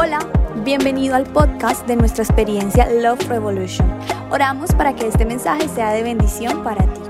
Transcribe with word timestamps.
Hola, 0.00 0.20
bienvenido 0.64 1.16
al 1.16 1.24
podcast 1.24 1.84
de 1.88 1.96
nuestra 1.96 2.22
experiencia 2.22 2.88
Love 2.88 3.28
Revolution. 3.28 3.84
Oramos 4.30 4.72
para 4.72 4.94
que 4.94 5.08
este 5.08 5.24
mensaje 5.24 5.68
sea 5.68 5.90
de 5.90 6.04
bendición 6.04 6.62
para 6.62 6.84
ti. 6.84 7.00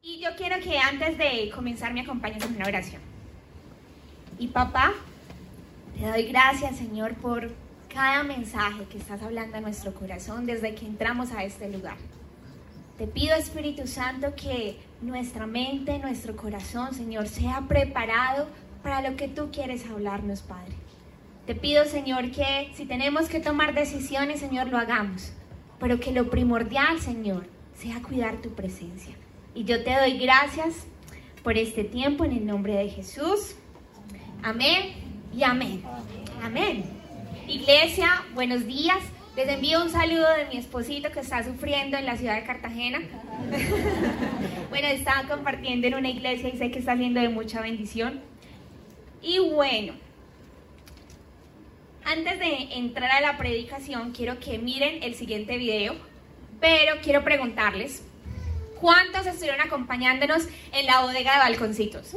Y 0.00 0.18
yo 0.18 0.30
quiero 0.38 0.60
que 0.60 0.78
antes 0.78 1.18
de 1.18 1.50
comenzar 1.54 1.92
me 1.92 2.00
acompañes 2.00 2.42
en 2.46 2.56
una 2.56 2.68
oración. 2.68 3.02
Y 4.38 4.46
papá, 4.46 4.94
te 5.94 6.06
doy 6.06 6.22
gracias 6.28 6.76
Señor 6.76 7.12
por 7.16 7.50
cada 7.92 8.22
mensaje 8.22 8.84
que 8.90 8.96
estás 8.96 9.22
hablando 9.22 9.58
a 9.58 9.60
nuestro 9.60 9.92
corazón 9.92 10.46
desde 10.46 10.74
que 10.74 10.86
entramos 10.86 11.32
a 11.32 11.44
este 11.44 11.70
lugar. 11.70 11.98
Te 12.96 13.06
pido 13.06 13.36
Espíritu 13.36 13.86
Santo 13.86 14.34
que 14.34 14.78
nuestra 15.00 15.46
mente, 15.46 15.98
nuestro 15.98 16.36
corazón, 16.36 16.94
Señor, 16.94 17.28
sea 17.28 17.62
preparado 17.68 18.48
para 18.82 19.08
lo 19.08 19.16
que 19.16 19.28
tú 19.28 19.50
quieres 19.52 19.84
hablarnos, 19.90 20.42
Padre. 20.42 20.74
Te 21.46 21.54
pido, 21.54 21.84
Señor, 21.84 22.30
que 22.30 22.70
si 22.74 22.86
tenemos 22.86 23.28
que 23.28 23.40
tomar 23.40 23.74
decisiones, 23.74 24.40
Señor, 24.40 24.68
lo 24.68 24.78
hagamos. 24.78 25.32
Pero 25.78 26.00
que 26.00 26.12
lo 26.12 26.30
primordial, 26.30 27.00
Señor, 27.00 27.46
sea 27.74 28.00
cuidar 28.00 28.40
tu 28.40 28.50
presencia. 28.54 29.14
Y 29.54 29.64
yo 29.64 29.84
te 29.84 29.94
doy 29.94 30.18
gracias 30.18 30.86
por 31.42 31.58
este 31.58 31.84
tiempo 31.84 32.24
en 32.24 32.32
el 32.32 32.46
nombre 32.46 32.74
de 32.74 32.88
Jesús. 32.88 33.56
Amén 34.42 34.94
y 35.36 35.42
amén. 35.42 35.82
Amén. 36.42 36.84
Iglesia, 37.46 38.24
buenos 38.34 38.66
días. 38.66 38.98
Les 39.36 39.48
envío 39.48 39.82
un 39.82 39.90
saludo 39.90 40.26
de 40.36 40.46
mi 40.46 40.56
esposito 40.56 41.10
que 41.10 41.20
está 41.20 41.42
sufriendo 41.44 41.96
en 41.96 42.06
la 42.06 42.16
ciudad 42.16 42.36
de 42.36 42.44
Cartagena. 42.44 43.00
bueno, 44.70 44.88
estaba 44.88 45.28
compartiendo 45.28 45.86
en 45.86 45.94
una 45.94 46.08
iglesia 46.08 46.48
y 46.48 46.56
sé 46.56 46.70
que 46.70 46.78
está 46.78 46.96
siendo 46.96 47.20
de 47.20 47.28
mucha 47.28 47.60
bendición. 47.60 48.20
Y 49.22 49.38
bueno, 49.38 49.94
antes 52.04 52.38
de 52.38 52.74
entrar 52.74 53.10
a 53.10 53.20
la 53.20 53.38
predicación, 53.38 54.12
quiero 54.12 54.38
que 54.38 54.58
miren 54.58 55.02
el 55.02 55.14
siguiente 55.14 55.56
video, 55.56 55.94
pero 56.60 56.96
quiero 57.02 57.24
preguntarles, 57.24 58.04
¿cuántos 58.80 59.26
estuvieron 59.26 59.60
acompañándonos 59.60 60.46
en 60.72 60.86
la 60.86 61.00
bodega 61.00 61.32
de 61.32 61.38
balconcitos? 61.38 62.14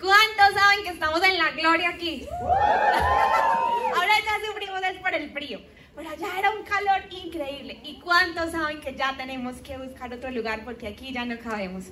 ¿Cuántos 0.00 0.60
saben 0.60 0.84
que 0.84 0.90
estamos 0.90 1.22
en 1.24 1.38
la 1.38 1.50
gloria 1.50 1.88
aquí? 1.90 2.26
Ahora 2.40 4.12
ya 4.24 4.46
sufrimos 4.46 4.80
es 4.82 5.00
por 5.00 5.14
el 5.14 5.30
frío, 5.30 5.60
pero 5.96 6.10
allá 6.10 6.38
era 6.38 6.50
un 6.50 6.62
calor 6.62 7.10
increíble. 7.10 7.80
¿Y 7.82 7.98
cuántos 8.00 8.52
saben 8.52 8.80
que 8.80 8.94
ya 8.94 9.14
tenemos 9.16 9.56
que 9.62 9.78
buscar 9.78 10.12
otro 10.12 10.30
lugar 10.30 10.60
porque 10.64 10.88
aquí 10.88 11.10
ya 11.10 11.24
no 11.24 11.38
cabemos? 11.38 11.84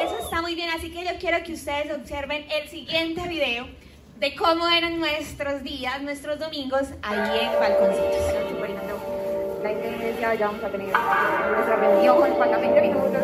Eso 0.00 0.18
está 0.18 0.40
muy 0.40 0.54
bien, 0.54 0.70
así 0.70 0.90
que 0.90 1.04
yo 1.04 1.10
quiero 1.20 1.44
que 1.44 1.52
ustedes 1.52 1.94
observen 1.94 2.46
el 2.50 2.68
siguiente 2.70 3.28
video 3.28 3.68
de 4.18 4.34
cómo 4.34 4.66
eran 4.68 4.98
nuestros 4.98 5.62
días, 5.62 6.00
nuestros 6.02 6.38
domingos 6.38 6.88
ahí 7.02 7.40
en 7.40 7.52
Balconcitos. 7.60 8.32
La 9.62 9.72
iglesia, 9.72 10.34
ya 10.34 10.46
vamos 10.46 10.64
a 10.64 10.68
tener 10.70 10.86
nuestra 10.86 11.76
reunión 11.76 12.26
en 12.26 12.32
40 12.32 12.80
minutos. 12.80 13.22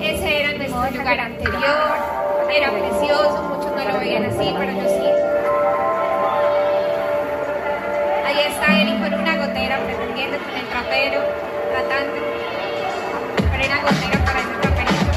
Ese 0.00 0.40
era 0.42 0.54
nuestro 0.54 0.98
lugar 0.98 1.20
anterior, 1.20 2.20
era 2.52 2.70
precioso, 2.72 3.42
muchos 3.42 3.76
no 3.76 3.92
lo 3.92 3.98
veían 4.00 4.24
así, 4.24 4.54
pero 4.58 4.72
yo 4.72 4.88
sí. 4.88 5.09
Con 8.70 9.14
una 9.14 9.36
gotera 9.36 9.84
pretendiendo 9.84 10.38
con 10.38 10.54
el 10.54 10.68
tratando, 10.68 12.14
pero 13.50 13.64
una 13.66 13.82
gotera 13.82 14.24
para 14.24 14.40
traperito. 14.60 15.10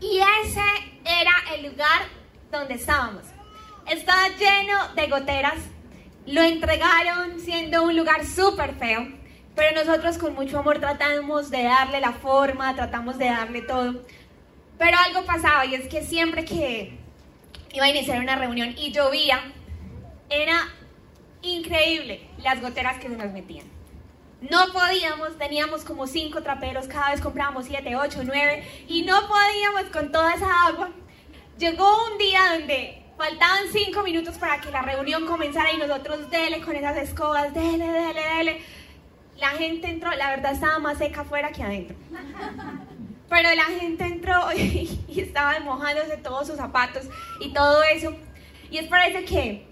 Y 0.00 0.20
ese 0.42 0.68
era 1.04 1.32
el 1.54 1.70
lugar 1.70 2.02
donde 2.50 2.74
estábamos. 2.74 3.22
Estaba 3.86 4.28
lleno 4.36 4.88
de 4.96 5.06
goteras 5.06 5.58
lo 6.26 6.42
entregaron 6.42 7.38
siendo 7.38 7.84
un 7.84 7.96
lugar 7.96 8.26
súper 8.26 8.74
feo, 8.74 9.06
pero 9.54 9.84
nosotros 9.84 10.18
con 10.18 10.34
mucho 10.34 10.58
amor 10.58 10.80
tratamos 10.80 11.48
de 11.48 11.62
darle 11.62 12.00
la 12.00 12.12
forma, 12.12 12.74
tratamos 12.74 13.18
de 13.18 13.26
darle 13.26 13.62
todo. 13.62 14.02
Pero 14.78 14.98
algo 15.06 15.24
pasaba 15.24 15.64
y 15.64 15.76
es 15.76 15.86
que 15.86 16.02
siempre 16.02 16.44
que 16.44 17.01
iba 17.72 17.84
a 17.84 17.90
iniciar 17.90 18.20
una 18.20 18.36
reunión 18.36 18.74
y 18.76 18.92
llovía, 18.92 19.52
era 20.28 20.68
increíble 21.42 22.28
las 22.38 22.60
goteras 22.60 22.98
que 22.98 23.08
se 23.08 23.16
nos 23.16 23.32
metían. 23.32 23.66
No 24.40 24.72
podíamos, 24.72 25.38
teníamos 25.38 25.84
como 25.84 26.06
cinco 26.06 26.42
traperos, 26.42 26.88
cada 26.88 27.10
vez 27.10 27.20
comprábamos 27.20 27.66
siete, 27.66 27.94
ocho, 27.94 28.22
nueve, 28.24 28.66
y 28.88 29.02
no 29.02 29.20
podíamos 29.28 29.84
con 29.92 30.10
toda 30.10 30.34
esa 30.34 30.66
agua. 30.66 30.90
Llegó 31.58 32.06
un 32.10 32.18
día 32.18 32.40
donde 32.58 33.02
Faltaban 33.22 33.64
cinco 33.70 34.02
minutos 34.02 34.36
para 34.36 34.60
que 34.60 34.70
la 34.72 34.82
reunión 34.82 35.26
comenzara 35.26 35.72
y 35.72 35.76
nosotros 35.76 36.28
dele 36.28 36.60
con 36.60 36.74
esas 36.74 36.96
escobas, 36.96 37.54
dele, 37.54 37.86
dele, 37.86 38.20
dele. 38.20 38.62
La 39.36 39.50
gente 39.50 39.88
entró, 39.88 40.10
la 40.10 40.30
verdad 40.30 40.54
estaba 40.54 40.80
más 40.80 40.98
seca 40.98 41.20
afuera 41.20 41.52
que 41.52 41.62
adentro. 41.62 41.96
Pero 43.32 43.54
la 43.54 43.64
gente 43.64 44.04
entró 44.04 44.52
y, 44.56 45.00
y 45.08 45.20
estaba 45.20 45.58
mojándose 45.60 46.18
todos 46.18 46.46
sus 46.46 46.56
zapatos 46.56 47.04
y 47.40 47.54
todo 47.54 47.82
eso. 47.82 48.14
Y 48.70 48.76
es 48.76 48.86
por 48.88 48.98
eso 48.98 49.20
que 49.26 49.66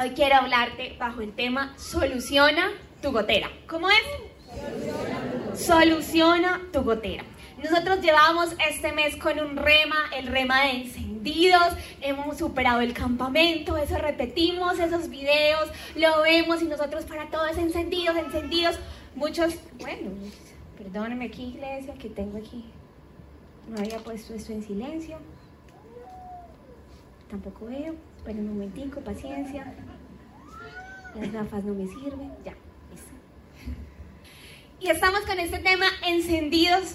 hoy 0.00 0.10
quiero 0.10 0.34
hablarte 0.34 0.96
bajo 0.98 1.20
el 1.20 1.32
tema 1.32 1.74
Soluciona 1.78 2.72
tu 3.00 3.12
gotera. 3.12 3.50
¿Cómo 3.68 3.88
es? 3.88 4.02
Soluciona, 4.50 5.54
Soluciona 5.54 6.60
tu 6.72 6.82
gotera. 6.82 7.22
Nosotros 7.62 8.00
llevamos 8.00 8.56
este 8.68 8.90
mes 8.90 9.14
con 9.14 9.38
un 9.38 9.56
rema, 9.56 10.10
el 10.16 10.26
rema 10.26 10.62
de 10.62 10.70
encendidos, 10.70 11.74
hemos 12.00 12.36
superado 12.38 12.80
el 12.80 12.94
campamento, 12.94 13.76
eso 13.76 13.96
repetimos 13.98 14.78
esos 14.80 15.08
videos, 15.08 15.70
lo 15.94 16.22
vemos 16.22 16.62
y 16.62 16.66
nosotros 16.66 17.04
para 17.04 17.28
todos 17.30 17.56
encendidos, 17.58 18.16
encendidos, 18.16 18.76
muchos, 19.14 19.54
bueno, 19.78 20.10
perdónenme 20.76 21.26
aquí 21.26 21.54
iglesia, 21.56 21.94
que 21.94 22.08
tengo 22.08 22.38
aquí, 22.38 22.64
no 23.68 23.78
había 23.78 23.98
puesto 23.98 24.34
esto 24.34 24.52
en 24.52 24.62
silencio, 24.62 25.18
tampoco 27.30 27.66
veo, 27.66 27.94
esperen 28.16 28.48
un 28.48 28.54
momentico, 28.54 29.00
paciencia, 29.00 29.74
las 31.14 31.32
gafas 31.32 31.64
no 31.64 31.74
me 31.74 31.86
sirven, 31.86 32.32
ya, 32.44 32.54
listo. 32.90 33.12
Y 34.80 34.88
estamos 34.88 35.20
con 35.20 35.38
este 35.38 35.58
tema 35.58 35.86
encendidos 36.06 36.94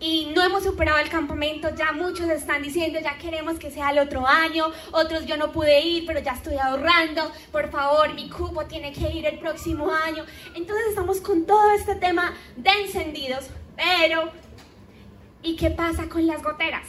y 0.00 0.30
no 0.34 0.42
hemos 0.42 0.62
superado 0.62 0.98
el 0.98 1.08
campamento, 1.08 1.74
ya 1.74 1.92
muchos 1.92 2.28
están 2.28 2.62
diciendo, 2.62 3.00
ya 3.00 3.18
queremos 3.18 3.58
que 3.58 3.70
sea 3.70 3.90
el 3.90 3.98
otro 3.98 4.26
año, 4.26 4.66
otros 4.92 5.26
yo 5.26 5.36
no 5.36 5.50
pude 5.52 5.80
ir, 5.80 6.06
pero 6.06 6.20
ya 6.20 6.32
estoy 6.32 6.56
ahorrando, 6.56 7.30
por 7.50 7.70
favor, 7.70 8.14
mi 8.14 8.30
cupo 8.30 8.64
tiene 8.66 8.92
que 8.92 9.10
ir 9.12 9.26
el 9.26 9.38
próximo 9.38 9.92
año. 9.92 10.24
Entonces 10.54 10.86
estamos 10.88 11.20
con 11.20 11.46
todo 11.46 11.72
este 11.72 11.96
tema 11.96 12.32
de 12.56 12.70
encendidos, 12.70 13.50
pero 13.76 14.30
¿y 15.42 15.56
qué 15.56 15.70
pasa 15.70 16.08
con 16.08 16.26
las 16.26 16.42
goteras? 16.42 16.86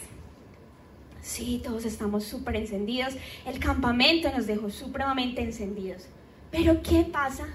Sí, 1.22 1.62
todos 1.64 1.86
estamos 1.86 2.24
súper 2.24 2.56
encendidos, 2.56 3.16
el 3.46 3.60
campamento 3.60 4.32
nos 4.32 4.48
dejó 4.48 4.70
supremamente 4.70 5.42
encendidos, 5.42 6.08
pero 6.50 6.82
¿qué 6.82 7.04
pasa 7.04 7.48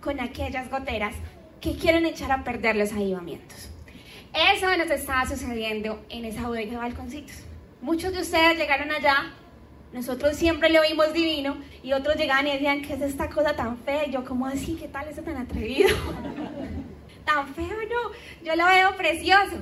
con 0.00 0.20
aquellas 0.20 0.70
goteras 0.70 1.14
que 1.60 1.76
quieren 1.76 2.06
echar 2.06 2.32
a 2.32 2.42
perder 2.44 2.76
los 2.76 2.92
avivamientos? 2.92 3.70
Eso 4.52 4.76
nos 4.76 4.90
estaba 4.90 5.26
sucediendo 5.26 6.04
en 6.08 6.24
esa 6.24 6.48
bodega 6.48 6.72
de 6.72 6.76
balconcitos. 6.78 7.36
Muchos 7.80 8.12
de 8.12 8.22
ustedes 8.22 8.58
llegaron 8.58 8.90
allá, 8.90 9.32
nosotros 9.92 10.36
siempre 10.36 10.70
lo 10.70 10.82
vimos 10.82 11.12
divino, 11.12 11.56
y 11.82 11.92
otros 11.92 12.16
llegaban 12.16 12.48
y 12.48 12.52
decían, 12.52 12.82
¿qué 12.82 12.94
es 12.94 13.02
esta 13.02 13.28
cosa 13.28 13.54
tan 13.54 13.78
fea? 13.78 14.06
Y 14.08 14.10
yo, 14.10 14.24
¿cómo 14.24 14.46
así? 14.46 14.74
¿Qué 14.74 14.88
tal 14.88 15.06
eso 15.06 15.22
tan 15.22 15.36
atrevido? 15.36 15.90
tan 17.24 17.54
feo, 17.54 17.66
no, 17.68 18.44
yo 18.44 18.56
lo 18.56 18.66
veo 18.66 18.96
precioso. 18.96 19.58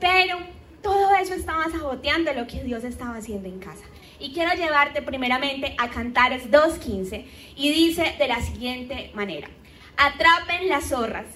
Pero 0.00 0.38
todo 0.82 1.14
eso 1.16 1.34
estaba 1.34 1.70
saboteando 1.70 2.32
lo 2.32 2.46
que 2.46 2.62
Dios 2.62 2.84
estaba 2.84 3.16
haciendo 3.16 3.48
en 3.48 3.58
casa. 3.58 3.84
Y 4.20 4.32
quiero 4.32 4.52
llevarte 4.54 5.02
primeramente 5.02 5.74
a 5.78 5.90
Cantares 5.90 6.50
2.15 6.50 7.24
y 7.56 7.72
dice 7.72 8.14
de 8.18 8.28
la 8.28 8.40
siguiente 8.40 9.10
manera, 9.14 9.48
atrapen 9.96 10.68
las 10.68 10.88
zorras 10.88 11.26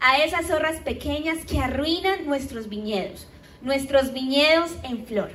a 0.00 0.18
esas 0.18 0.46
zorras 0.46 0.80
pequeñas 0.80 1.44
que 1.44 1.60
arruinan 1.60 2.26
nuestros 2.26 2.68
viñedos, 2.68 3.28
nuestros 3.60 4.12
viñedos 4.12 4.72
en 4.82 5.06
flor. 5.06 5.30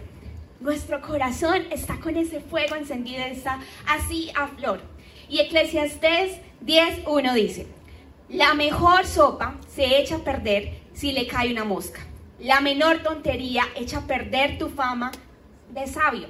Nuestro 0.59 1.01
corazón 1.01 1.65
está 1.71 1.99
con 1.99 2.17
ese 2.17 2.41
fuego 2.41 2.75
encendido, 2.75 3.23
está 3.23 3.59
así 3.85 4.31
a 4.35 4.47
flor. 4.47 4.81
Y 5.29 5.39
Eclesiastés 5.39 6.39
10.1 6.65 7.33
dice, 7.33 7.67
la 8.27 8.53
mejor 8.55 9.05
sopa 9.05 9.55
se 9.73 9.99
echa 9.99 10.15
a 10.17 10.23
perder 10.23 10.79
si 10.93 11.11
le 11.11 11.27
cae 11.27 11.51
una 11.51 11.63
mosca. 11.63 12.01
La 12.39 12.61
menor 12.61 13.01
tontería 13.01 13.63
echa 13.75 13.97
a 13.97 14.07
perder 14.07 14.59
tu 14.59 14.69
fama 14.69 15.11
de 15.69 15.87
sabio. 15.87 16.27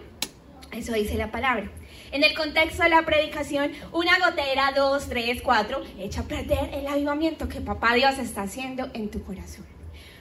Eso 0.72 0.94
dice 0.94 1.16
la 1.16 1.32
palabra. 1.32 1.70
En 2.14 2.24
el 2.24 2.34
contexto 2.34 2.84
de 2.84 2.90
la 2.90 3.02
predicación, 3.02 3.74
una 3.92 4.18
gotera, 4.18 4.72
dos, 4.74 5.10
tres, 5.10 5.42
cuatro, 5.42 5.84
echa 6.00 6.22
a 6.22 6.24
perder 6.24 6.70
el 6.74 6.88
avivamiento 6.88 7.50
que 7.50 7.60
papá 7.60 7.94
Dios 7.94 8.20
está 8.20 8.44
haciendo 8.44 8.90
en 8.94 9.12
tu 9.12 9.22
corazón. 9.24 9.66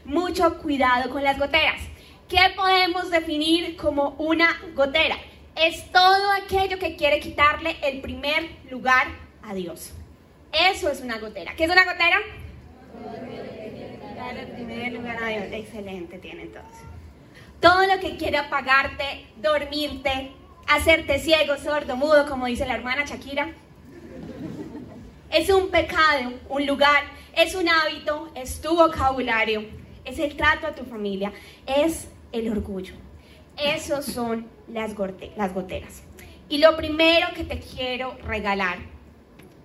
Mucho 0.05 0.59
cuidado 0.59 1.09
con 1.11 1.23
las 1.23 1.39
goteras. 1.39 1.81
¿Qué 2.29 2.41
podemos 2.57 3.09
definir 3.13 3.77
como 3.77 4.17
una 4.19 4.61
gotera? 4.75 5.17
Es 5.55 5.93
todo 5.93 6.33
aquello 6.33 6.81
que 6.81 6.97
quiere 6.97 7.21
quitarle 7.21 7.77
el 7.85 8.01
primer 8.01 8.51
lugar 8.73 9.07
a 9.45 9.55
Dios. 9.55 9.93
Eso 10.53 10.91
es 10.91 11.01
una 11.01 11.19
gotera. 11.19 11.55
¿Qué 11.55 11.65
es 11.65 11.71
una 11.71 11.85
gotera? 11.85 12.19
Dios. 15.41 15.53
Excelente, 15.53 16.19
tienen 16.19 16.53
todos. 16.53 16.65
Todo 17.61 17.87
lo 17.87 18.01
que 18.01 18.17
quiere 18.17 18.39
apagarte, 18.39 19.27
dormirte, 19.37 20.33
hacerte 20.69 21.19
ciego, 21.19 21.57
sordo, 21.57 21.97
mudo, 21.97 22.27
como 22.29 22.47
dice 22.47 22.67
la 22.67 22.75
hermana 22.75 23.05
Shakira. 23.05 23.53
Es 25.31 25.51
un 25.51 25.71
pecado, 25.71 26.33
un 26.49 26.67
lugar, 26.67 27.05
es 27.35 27.55
un 27.55 27.69
hábito, 27.69 28.31
es 28.35 28.61
tu 28.61 28.77
vocabulario, 28.77 29.65
es 30.05 30.19
el 30.19 30.37
trato 30.37 30.67
a 30.67 30.75
tu 30.75 30.85
familia, 30.85 31.33
es 31.67 32.09
el 32.33 32.51
orgullo. 32.51 32.95
Esos 33.57 34.05
son 34.05 34.47
las, 34.69 34.95
las 35.37 35.55
goteras. 35.55 36.03
Y 36.49 36.59
lo 36.59 36.77
primero 36.77 37.29
que 37.35 37.45
te 37.45 37.59
quiero 37.59 38.17
regalar 38.25 38.79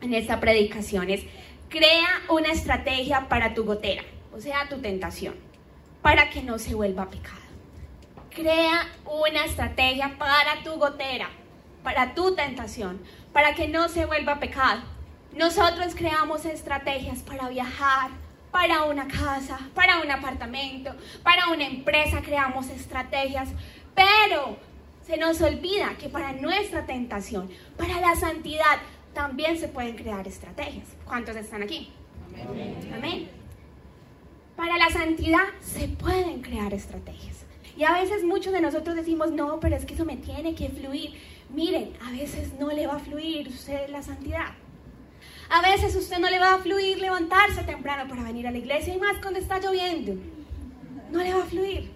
en 0.01 0.13
esta 0.13 0.39
predicación 0.39 1.09
es, 1.09 1.21
crea 1.69 2.21
una 2.29 2.51
estrategia 2.51 3.29
para 3.29 3.53
tu 3.53 3.63
gotera, 3.63 4.03
o 4.33 4.39
sea, 4.39 4.67
tu 4.67 4.79
tentación, 4.79 5.35
para 6.01 6.30
que 6.30 6.42
no 6.42 6.57
se 6.57 6.75
vuelva 6.75 7.09
pecado. 7.09 7.39
Crea 8.30 8.88
una 9.06 9.45
estrategia 9.45 10.15
para 10.18 10.63
tu 10.63 10.77
gotera, 10.80 11.30
para 11.83 12.13
tu 12.13 12.33
tentación, 12.36 13.01
para 13.33 13.53
que 13.53 13.68
no 13.68 13.89
se 13.89 14.06
vuelva 14.06 14.39
pecado. 14.39 14.81
Nosotros 15.36 15.95
creamos 15.95 16.45
estrategias 16.45 17.19
para 17.19 17.50
viajar, 17.50 18.12
para 18.51 18.83
una 18.83 19.07
casa, 19.07 19.59
para 19.74 20.01
un 20.01 20.12
apartamento, 20.12 20.94
para 21.24 21.48
una 21.50 21.65
empresa, 21.65 22.21
creamos 22.21 22.69
estrategias, 22.69 23.50
pero 23.95 24.57
se 25.06 25.18
nos 25.18 25.42
olvida 25.42 25.95
que 25.98 26.09
para 26.09 26.33
nuestra 26.33 26.86
tentación, 26.86 27.50
para 27.77 28.00
la 28.00 28.15
santidad, 28.15 28.80
también 29.13 29.57
se 29.57 29.68
pueden 29.68 29.95
crear 29.95 30.25
estrategias. 30.27 30.88
¿Cuántos 31.06 31.36
están 31.36 31.63
aquí? 31.63 31.92
Amén. 32.48 32.94
Amén. 32.94 33.40
Para 34.56 34.77
la 34.77 34.89
santidad 34.89 35.45
se 35.62 35.88
pueden 35.88 36.42
crear 36.42 36.74
estrategias. 36.74 37.45
Y 37.77 37.83
a 37.83 37.94
veces 37.94 38.24
muchos 38.24 38.53
de 38.53 38.62
nosotros 38.62 38.95
decimos, 38.95 39.31
no, 39.31 39.59
pero 39.59 39.75
es 39.75 39.86
que 39.86 39.94
eso 39.94 40.06
me 40.06 40.18
tiene 40.18 40.53
que 40.53 40.69
fluir. 40.69 41.13
Miren, 41.50 41.94
a 42.06 42.12
veces 42.12 42.53
no 42.59 42.69
le 42.69 42.86
va 42.86 42.95
a 42.95 43.00
fluir 43.00 43.48
usted 43.48 43.89
la 43.89 44.03
santidad. 44.03 44.53
A 45.50 45.62
veces 45.62 45.95
usted 45.95 46.19
no 46.19 46.30
le 46.30 46.39
va 46.39 46.56
a 46.56 46.59
fluir 46.59 47.00
levantarse 47.00 47.63
temprano 47.63 48.07
para 48.07 48.24
venir 48.24 48.48
a 48.48 48.51
la 48.51 48.57
iglesia 48.57 48.94
y 48.94 49.00
más 49.00 49.18
cuando 49.21 49.39
está 49.39 49.59
lloviendo. 49.59 50.13
No 51.12 51.19
le 51.19 51.33
va 51.33 51.44
a 51.44 51.45
fluir. 51.45 51.92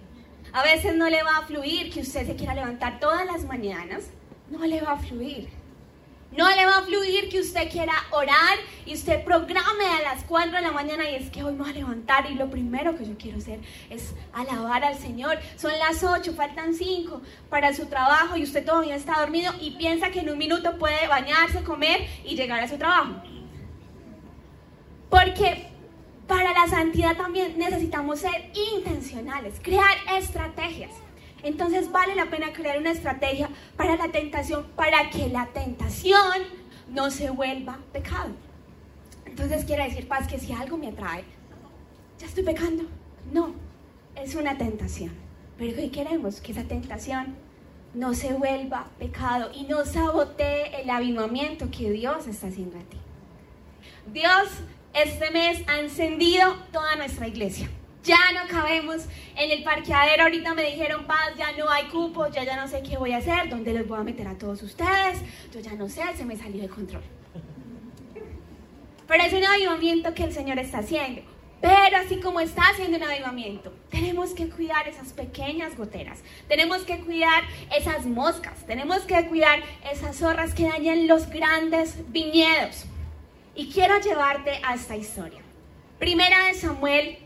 A 0.52 0.62
veces 0.62 0.94
no 0.94 1.08
le 1.08 1.22
va 1.22 1.38
a 1.38 1.46
fluir 1.46 1.92
que 1.92 2.00
usted 2.00 2.26
se 2.26 2.36
quiera 2.36 2.54
levantar 2.54 2.98
todas 3.00 3.24
las 3.26 3.44
mañanas. 3.44 4.10
No 4.50 4.66
le 4.66 4.80
va 4.80 4.92
a 4.92 4.98
fluir. 4.98 5.48
No 6.32 6.48
le 6.54 6.66
va 6.66 6.78
a 6.78 6.82
fluir 6.82 7.28
que 7.28 7.40
usted 7.40 7.70
quiera 7.70 7.94
orar 8.10 8.58
y 8.84 8.94
usted 8.94 9.24
programe 9.24 9.86
a 9.86 10.02
las 10.02 10.24
4 10.24 10.52
de 10.52 10.60
la 10.60 10.72
mañana 10.72 11.08
y 11.08 11.14
es 11.14 11.30
que 11.30 11.42
hoy 11.42 11.52
me 11.52 11.60
voy 11.60 11.70
a 11.70 11.74
levantar 11.74 12.30
y 12.30 12.34
lo 12.34 12.50
primero 12.50 12.96
que 12.96 13.06
yo 13.06 13.16
quiero 13.16 13.38
hacer 13.38 13.60
es 13.88 14.12
alabar 14.32 14.84
al 14.84 14.98
Señor. 14.98 15.38
Son 15.56 15.72
las 15.78 16.02
8, 16.02 16.34
faltan 16.34 16.74
5 16.74 17.22
para 17.48 17.72
su 17.74 17.86
trabajo 17.86 18.36
y 18.36 18.42
usted 18.42 18.64
todavía 18.64 18.96
está 18.96 19.20
dormido 19.20 19.52
y 19.60 19.72
piensa 19.72 20.10
que 20.10 20.20
en 20.20 20.30
un 20.30 20.36
minuto 20.36 20.76
puede 20.78 21.06
bañarse, 21.06 21.62
comer 21.62 22.06
y 22.24 22.36
llegar 22.36 22.60
a 22.60 22.68
su 22.68 22.76
trabajo. 22.76 23.14
Porque 25.08 25.68
para 26.26 26.52
la 26.52 26.66
santidad 26.68 27.16
también 27.16 27.56
necesitamos 27.56 28.20
ser 28.20 28.50
intencionales, 28.74 29.54
crear 29.62 29.96
estrategias. 30.18 30.90
Entonces 31.46 31.92
vale 31.92 32.16
la 32.16 32.28
pena 32.28 32.52
crear 32.52 32.76
una 32.76 32.90
estrategia 32.90 33.48
para 33.76 33.94
la 33.94 34.08
tentación, 34.08 34.66
para 34.74 35.10
que 35.10 35.28
la 35.28 35.46
tentación 35.46 36.42
no 36.88 37.12
se 37.12 37.30
vuelva 37.30 37.78
pecado. 37.92 38.30
Entonces 39.24 39.64
quiere 39.64 39.84
decir, 39.84 40.08
paz, 40.08 40.26
que 40.26 40.40
si 40.40 40.52
algo 40.52 40.76
me 40.76 40.88
atrae, 40.88 41.22
ya 42.18 42.26
estoy 42.26 42.42
pecando. 42.42 42.84
No, 43.32 43.54
es 44.16 44.34
una 44.34 44.58
tentación. 44.58 45.12
Pero 45.56 45.76
¿qué 45.76 45.88
queremos? 45.92 46.40
Que 46.40 46.50
esa 46.50 46.64
tentación 46.64 47.36
no 47.94 48.12
se 48.12 48.34
vuelva 48.34 48.88
pecado 48.98 49.52
y 49.54 49.64
no 49.66 49.84
sabotee 49.84 50.82
el 50.82 50.90
avivamiento 50.90 51.70
que 51.70 51.92
Dios 51.92 52.26
está 52.26 52.48
haciendo 52.48 52.76
a 52.76 52.82
ti. 52.82 52.98
Dios 54.12 54.48
este 54.94 55.30
mes 55.30 55.62
ha 55.68 55.78
encendido 55.78 56.56
toda 56.72 56.96
nuestra 56.96 57.28
iglesia 57.28 57.70
ya 58.06 58.32
no 58.32 58.48
cabemos 58.48 59.04
en 59.36 59.50
el 59.50 59.62
parqueadero. 59.62 60.22
Ahorita 60.22 60.54
me 60.54 60.62
dijeron, 60.62 61.04
paz, 61.06 61.32
ya 61.36 61.52
no 61.52 61.68
hay 61.68 61.84
cupo, 61.86 62.28
ya 62.28 62.44
ya 62.44 62.56
no 62.56 62.68
sé 62.68 62.82
qué 62.82 62.96
voy 62.96 63.12
a 63.12 63.18
hacer, 63.18 63.48
dónde 63.48 63.72
los 63.72 63.86
voy 63.86 63.98
a 63.98 64.02
meter 64.02 64.26
a 64.28 64.38
todos 64.38 64.62
ustedes. 64.62 65.18
Yo 65.52 65.60
ya 65.60 65.72
no 65.74 65.88
sé, 65.88 66.02
se 66.16 66.24
me 66.24 66.36
salió 66.36 66.62
de 66.62 66.68
control. 66.68 67.02
Pero 69.06 69.22
es 69.22 69.32
un 69.32 69.44
avivamiento 69.44 70.14
que 70.14 70.24
el 70.24 70.32
Señor 70.32 70.58
está 70.58 70.78
haciendo. 70.78 71.22
Pero 71.60 71.96
así 71.96 72.20
como 72.20 72.40
está 72.40 72.62
haciendo 72.62 72.98
un 72.98 73.02
avivamiento, 73.02 73.72
tenemos 73.90 74.34
que 74.34 74.48
cuidar 74.48 74.86
esas 74.86 75.12
pequeñas 75.14 75.76
goteras, 75.76 76.20
tenemos 76.48 76.82
que 76.82 77.00
cuidar 77.00 77.44
esas 77.74 78.04
moscas, 78.04 78.66
tenemos 78.66 79.00
que 79.00 79.26
cuidar 79.26 79.60
esas 79.90 80.16
zorras 80.16 80.52
que 80.52 80.68
dañan 80.68 81.08
los 81.08 81.28
grandes 81.30 81.96
viñedos. 82.12 82.84
Y 83.54 83.70
quiero 83.72 83.98
llevarte 84.00 84.60
a 84.62 84.74
esta 84.74 84.96
historia. 84.96 85.40
Primera 85.98 86.48
de 86.48 86.54
Samuel 86.54 87.18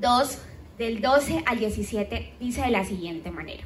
2, 0.00 0.38
del 0.78 1.00
12 1.00 1.42
al 1.46 1.58
17, 1.58 2.34
dice 2.40 2.62
de 2.62 2.70
la 2.70 2.84
siguiente 2.84 3.30
manera. 3.30 3.62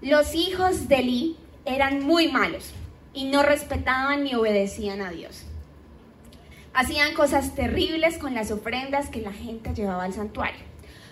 Los 0.00 0.34
hijos 0.34 0.88
de 0.88 0.96
Eli 0.96 1.36
eran 1.64 2.04
muy 2.04 2.30
malos 2.30 2.72
y 3.12 3.24
no 3.24 3.42
respetaban 3.42 4.24
ni 4.24 4.34
obedecían 4.34 5.00
a 5.00 5.10
Dios. 5.10 5.44
Hacían 6.72 7.14
cosas 7.14 7.54
terribles 7.54 8.18
con 8.18 8.34
las 8.34 8.50
ofrendas 8.50 9.08
que 9.08 9.20
la 9.20 9.32
gente 9.32 9.74
llevaba 9.74 10.04
al 10.04 10.12
santuario. 10.12 10.60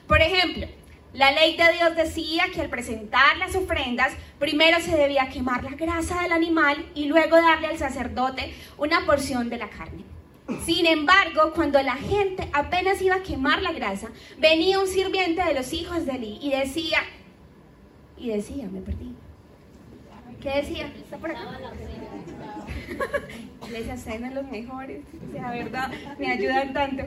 Por 0.08 0.20
ejemplo, 0.20 0.66
la 1.12 1.30
ley 1.30 1.56
de 1.56 1.72
Dios 1.72 1.94
decía 1.94 2.44
que 2.52 2.62
al 2.62 2.70
presentar 2.70 3.36
las 3.36 3.54
ofrendas, 3.54 4.12
primero 4.38 4.80
se 4.80 4.96
debía 4.96 5.28
quemar 5.28 5.62
la 5.62 5.76
grasa 5.76 6.22
del 6.22 6.32
animal 6.32 6.90
y 6.94 7.04
luego 7.04 7.36
darle 7.36 7.68
al 7.68 7.78
sacerdote 7.78 8.54
una 8.78 9.04
porción 9.04 9.50
de 9.50 9.58
la 9.58 9.68
carne. 9.68 10.04
Sin 10.64 10.87
embargo, 10.87 11.52
cuando 11.54 11.80
la 11.82 11.94
gente 11.94 12.49
apenas 12.52 13.00
iba 13.00 13.16
a 13.16 13.22
quemar 13.22 13.62
la 13.62 13.72
grasa, 13.72 14.08
venía 14.38 14.80
un 14.80 14.88
sirviente 14.88 15.42
de 15.42 15.54
los 15.54 15.72
hijos 15.72 16.04
de 16.04 16.12
Eli 16.12 16.38
y 16.42 16.50
decía, 16.50 16.99
y 18.16 18.30
decía, 18.30 18.68
me 18.70 18.80
perdí. 18.80 19.14
¿Qué 20.40 20.50
decía? 20.50 20.87
¿Está 20.87 21.18
por 21.18 21.30
acá? 21.30 21.40
Le 23.70 23.78
decía, 23.78 23.94
ustedes 23.94 24.34
los 24.34 24.44
mejores, 24.50 25.02
o 25.28 25.32
sea, 25.32 25.50
verdad, 25.52 25.90
me 26.18 26.32
ayudan 26.32 26.72
tanto. 26.72 27.04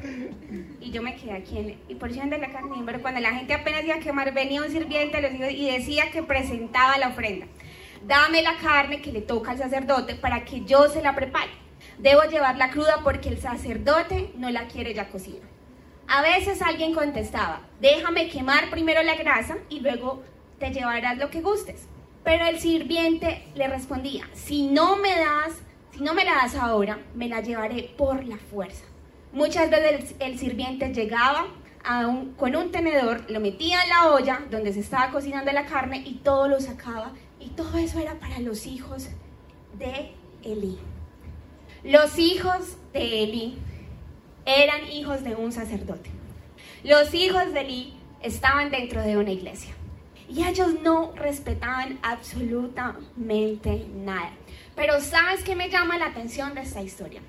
Y 0.79 0.91
yo 0.91 1.01
me 1.01 1.15
quedé 1.15 1.33
aquí 1.33 1.77
y 1.89 1.95
porción 1.95 2.29
de 2.29 2.37
la 2.37 2.51
carne, 2.51 2.75
pero 2.85 3.01
cuando 3.01 3.19
la 3.19 3.31
gente 3.31 3.53
apenas 3.53 3.83
iba 3.83 3.95
a 3.95 3.99
quemar, 3.99 4.33
venía 4.33 4.61
un 4.61 4.71
sirviente 4.71 5.19
de 5.19 5.23
los 5.23 5.33
hijos 5.33 5.51
y 5.51 5.69
decía 5.69 6.11
que 6.11 6.23
presentaba 6.23 6.97
la 6.97 7.09
ofrenda. 7.09 7.45
Dame 8.07 8.41
la 8.41 8.55
carne 8.55 9.01
que 9.01 9.11
le 9.11 9.21
toca 9.21 9.51
al 9.51 9.57
sacerdote 9.57 10.15
para 10.15 10.45
que 10.45 10.63
yo 10.63 10.87
se 10.87 11.01
la 11.01 11.13
prepare. 11.13 11.64
Debo 11.97 12.23
llevarla 12.23 12.71
cruda 12.71 13.01
porque 13.03 13.29
el 13.29 13.39
sacerdote 13.39 14.31
no 14.35 14.49
la 14.49 14.67
quiere 14.67 14.93
ya 14.93 15.09
cocida. 15.09 15.45
A 16.07 16.21
veces 16.21 16.61
alguien 16.61 16.93
contestaba, 16.93 17.61
déjame 17.79 18.29
quemar 18.29 18.69
primero 18.69 19.01
la 19.01 19.15
grasa 19.15 19.57
y 19.69 19.79
luego 19.79 20.21
te 20.59 20.71
llevarás 20.71 21.17
lo 21.17 21.29
que 21.29 21.41
gustes. 21.41 21.87
Pero 22.23 22.45
el 22.45 22.59
sirviente 22.59 23.43
le 23.55 23.67
respondía, 23.67 24.27
si 24.33 24.67
no 24.67 24.97
me 24.97 25.15
das, 25.15 25.53
si 25.91 26.01
no 26.01 26.13
me 26.13 26.25
la 26.25 26.35
das 26.35 26.55
ahora, 26.55 26.99
me 27.13 27.29
la 27.29 27.41
llevaré 27.41 27.93
por 27.97 28.23
la 28.25 28.37
fuerza. 28.37 28.83
Muchas 29.31 29.69
veces 29.69 30.15
el, 30.19 30.37
sirviente 30.39 30.93
llegaba 30.93 31.47
con 32.37 32.55
un 32.55 32.71
tenedor, 32.71 33.29
lo 33.29 33.39
metía 33.39 33.83
en 33.83 33.89
la 33.89 34.11
olla 34.11 34.41
donde 34.49 34.73
se 34.73 34.79
estaba 34.79 35.11
cocinando 35.11 35.51
la 35.51 35.65
carne 35.65 36.03
y 36.05 36.15
todo 36.15 36.47
lo 36.47 36.59
sacaba. 36.59 37.13
Y 37.39 37.49
todo 37.49 37.77
eso 37.77 37.99
era 37.99 38.15
para 38.15 38.39
los 38.39 38.65
hijos 38.65 39.09
de 39.77 40.11
Elí. 40.43 40.79
Los 41.85 42.17
hijos 42.17 42.77
de 42.93 43.21
Eli 43.21 43.59
eran 44.43 44.87
hijos 44.91 45.23
de 45.23 45.35
un 45.35 45.51
sacerdote. 45.51 46.09
Los 46.83 47.13
hijos 47.13 47.53
de 47.53 47.61
Eli 47.61 47.93
estaban 48.23 48.71
dentro 48.71 49.03
de 49.03 49.17
una 49.17 49.29
iglesia. 49.29 49.75
Y 50.27 50.47
ellos 50.47 50.81
no 50.81 51.11
respetaban 51.11 51.99
absolutamente 52.01 53.85
nada. 53.93 54.31
Pero 54.75 54.99
¿sabes 54.99 55.43
qué 55.43 55.55
me 55.55 55.69
llama 55.69 55.99
la 55.99 56.07
atención 56.07 56.55
de 56.55 56.61
esta 56.61 56.81
historia? 56.81 57.21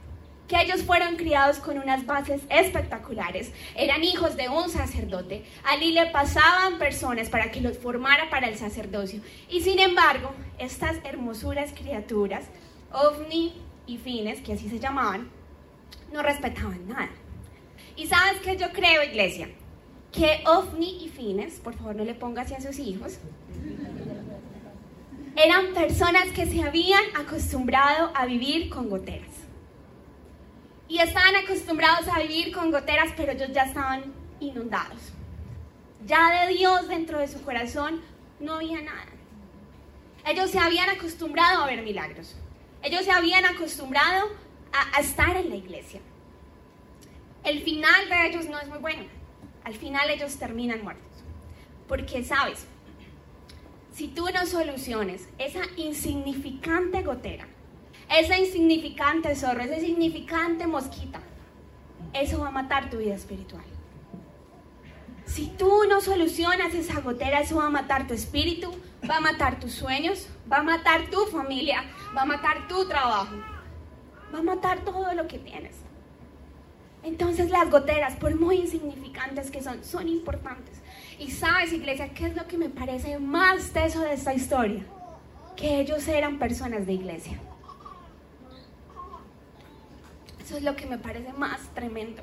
que 0.48 0.62
ellos 0.62 0.84
fueron 0.84 1.16
criados 1.16 1.58
con 1.58 1.76
unas 1.76 2.06
bases 2.06 2.40
espectaculares. 2.48 3.52
Eran 3.74 4.04
hijos 4.04 4.36
de 4.36 4.48
un 4.48 4.70
sacerdote. 4.70 5.44
Allí 5.64 5.90
le 5.90 6.06
pasaban 6.06 6.78
personas 6.78 7.28
para 7.28 7.50
que 7.50 7.60
los 7.60 7.76
formara 7.76 8.30
para 8.30 8.46
el 8.46 8.56
sacerdocio. 8.56 9.20
Y 9.50 9.62
sin 9.62 9.80
embargo, 9.80 10.30
estas 10.60 10.98
hermosuras 11.04 11.72
criaturas, 11.72 12.44
ovni 12.92 13.54
y 13.86 13.98
fines, 13.98 14.40
que 14.40 14.52
así 14.52 14.68
se 14.68 14.78
llamaban, 14.78 15.30
no 16.12 16.22
respetaban 16.22 16.86
nada. 16.88 17.10
Y 17.96 18.06
sabes 18.06 18.40
que 18.40 18.56
yo 18.56 18.70
creo, 18.72 19.02
iglesia, 19.02 19.48
que 20.12 20.42
ovni 20.46 21.04
y 21.04 21.08
fines, 21.08 21.60
por 21.60 21.74
favor 21.74 21.96
no 21.96 22.04
le 22.04 22.14
pongas 22.14 22.52
a 22.52 22.60
sus 22.60 22.78
hijos, 22.78 23.18
eran 25.36 25.74
personas 25.74 26.28
que 26.34 26.46
se 26.46 26.62
habían 26.62 27.04
acostumbrado 27.14 28.10
a 28.14 28.24
vivir 28.24 28.70
con 28.70 28.88
goteras. 28.88 29.32
Y 30.88 30.98
estaban 30.98 31.36
acostumbrados 31.36 32.08
a 32.08 32.20
vivir 32.20 32.52
con 32.54 32.70
goteras, 32.70 33.12
pero 33.16 33.32
ellos 33.32 33.50
ya 33.52 33.64
estaban 33.64 34.14
inundados. 34.40 35.12
Ya 36.06 36.46
de 36.46 36.54
Dios 36.54 36.88
dentro 36.88 37.18
de 37.18 37.28
su 37.28 37.42
corazón 37.42 38.00
no 38.40 38.54
había 38.54 38.80
nada. 38.80 39.06
Ellos 40.24 40.50
se 40.50 40.58
habían 40.58 40.88
acostumbrado 40.90 41.64
a 41.64 41.66
ver 41.66 41.82
milagros. 41.82 42.36
Ellos 42.82 43.04
se 43.04 43.10
habían 43.10 43.44
acostumbrado 43.44 44.28
a, 44.72 45.00
estar 45.00 45.36
en 45.36 45.50
la 45.50 45.56
iglesia. 45.56 46.00
El 47.44 47.62
final 47.62 48.08
de 48.08 48.26
ellos 48.26 48.46
no 48.46 48.58
es 48.58 48.68
muy 48.68 48.78
bueno. 48.78 49.04
Al 49.64 49.74
final 49.74 50.10
ellos 50.10 50.36
terminan 50.36 50.82
muertos. 50.82 51.04
Porque, 51.88 52.24
¿sabes? 52.24 52.66
Si 53.92 54.08
tú 54.08 54.26
no 54.32 54.46
soluciones 54.46 55.28
esa 55.38 55.62
insignificante 55.76 57.02
gotera, 57.02 57.46
esa 58.10 58.38
insignificante 58.38 59.34
zorro, 59.34 59.62
esa 59.62 59.76
insignificante 59.76 60.66
mosquita, 60.66 61.20
eso 62.12 62.40
va 62.40 62.48
a 62.48 62.52
matar 62.52 62.90
tu 62.90 62.98
vida 62.98 63.14
espiritual. 63.14 63.64
Si 65.26 65.48
tú 65.48 65.84
no 65.88 66.00
solucionas 66.00 66.72
esa 66.74 67.00
gotera, 67.00 67.40
eso 67.40 67.56
va 67.56 67.66
a 67.66 67.70
matar 67.70 68.06
tu 68.06 68.14
espíritu, 68.14 68.70
va 69.08 69.16
a 69.16 69.20
matar 69.20 69.58
tus 69.58 69.72
sueños, 69.72 70.28
va 70.50 70.58
a 70.58 70.62
matar 70.62 71.10
tu 71.10 71.26
familia, 71.26 71.84
va 72.16 72.22
a 72.22 72.26
matar 72.26 72.68
tu 72.68 72.86
trabajo, 72.88 73.36
va 74.32 74.38
a 74.38 74.42
matar 74.42 74.84
todo 74.84 75.12
lo 75.14 75.26
que 75.26 75.38
tienes. 75.38 75.74
Entonces 77.02 77.50
las 77.50 77.70
goteras, 77.70 78.16
por 78.16 78.34
muy 78.38 78.56
insignificantes 78.56 79.50
que 79.50 79.62
son, 79.62 79.84
son 79.84 80.08
importantes. 80.08 80.80
Y 81.18 81.30
sabes, 81.30 81.72
iglesia, 81.72 82.12
¿qué 82.14 82.26
es 82.26 82.36
lo 82.36 82.46
que 82.46 82.56
me 82.56 82.68
parece 82.68 83.18
más 83.18 83.70
teso 83.72 84.00
de 84.00 84.14
esta 84.14 84.32
historia? 84.32 84.84
Que 85.56 85.80
ellos 85.80 86.06
eran 86.08 86.38
personas 86.38 86.86
de 86.86 86.92
iglesia. 86.92 87.38
Eso 90.40 90.56
es 90.56 90.62
lo 90.62 90.76
que 90.76 90.86
me 90.86 90.98
parece 90.98 91.32
más 91.32 91.60
tremendo. 91.74 92.22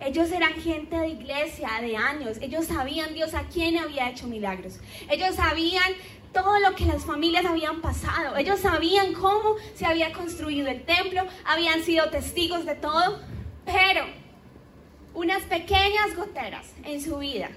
Ellos 0.00 0.30
eran 0.32 0.54
gente 0.54 0.96
de 0.96 1.08
iglesia 1.08 1.68
de 1.80 1.96
años. 1.96 2.38
Ellos 2.40 2.66
sabían 2.66 3.14
Dios 3.14 3.34
a 3.34 3.44
quién 3.44 3.78
había 3.78 4.10
hecho 4.10 4.26
milagros. 4.26 4.78
Ellos 5.08 5.36
sabían 5.36 5.92
todo 6.32 6.58
lo 6.58 6.74
que 6.74 6.84
las 6.84 7.04
familias 7.04 7.44
habían 7.44 7.80
pasado. 7.80 8.36
Ellos 8.36 8.60
sabían 8.60 9.14
cómo 9.14 9.56
se 9.74 9.86
había 9.86 10.12
construido 10.12 10.68
el 10.68 10.82
templo. 10.84 11.22
Habían 11.44 11.82
sido 11.82 12.10
testigos 12.10 12.66
de 12.66 12.74
todo. 12.74 13.20
Pero 13.64 14.04
unas 15.14 15.42
pequeñas 15.44 16.14
goteras 16.16 16.66
en 16.84 17.00
su 17.00 17.18
vida 17.18 17.50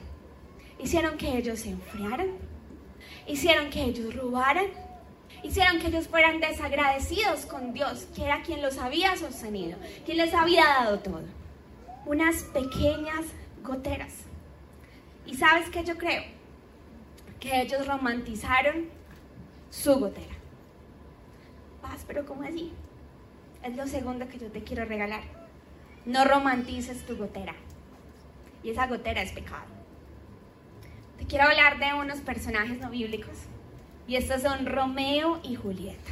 hicieron 0.79 1.17
que 1.17 1.37
ellos 1.37 1.59
se 1.59 1.69
enfriaran. 1.71 2.29
Hicieron 3.27 3.69
que 3.69 3.83
ellos 3.83 4.15
robaran 4.15 4.67
hicieron 5.43 5.79
que 5.79 5.87
ellos 5.87 6.07
fueran 6.07 6.39
desagradecidos 6.39 7.45
con 7.45 7.73
Dios, 7.73 8.07
que 8.15 8.23
era 8.23 8.41
quien 8.41 8.61
los 8.61 8.77
había 8.77 9.15
sostenido, 9.15 9.77
quien 10.05 10.17
les 10.17 10.33
había 10.33 10.63
dado 10.65 10.99
todo. 10.99 11.23
Unas 12.07 12.43
pequeñas 12.43 13.25
goteras. 13.61 14.13
¿Y 15.25 15.35
sabes 15.35 15.69
qué 15.69 15.83
yo 15.83 15.97
creo? 15.97 16.23
Que 17.37 17.61
ellos 17.61 17.85
romantizaron 17.85 18.85
su 19.69 19.99
gotera. 19.99 20.33
Paz, 21.81 22.05
pero 22.07 22.25
¿cómo 22.25 22.43
así? 22.43 22.71
Es 23.61 23.75
lo 23.75 23.85
segundo 23.87 24.29
que 24.29 24.39
yo 24.39 24.49
te 24.49 24.63
quiero 24.63 24.85
regalar. 24.85 25.23
No 26.05 26.23
romantices 26.23 27.05
tu 27.05 27.17
gotera. 27.17 27.55
Y 28.63 28.69
esa 28.69 28.87
gotera 28.87 29.21
es 29.21 29.33
pecado. 29.33 29.67
Te 31.17 31.25
quiero 31.25 31.43
hablar 31.43 31.77
de 31.77 31.93
unos 31.93 32.19
personajes 32.19 32.79
no 32.79 32.89
bíblicos 32.89 33.35
y 34.07 34.15
estos 34.15 34.43
son 34.43 34.65
Romeo 34.65 35.41
y 35.43 35.55
Julieta. 35.55 36.11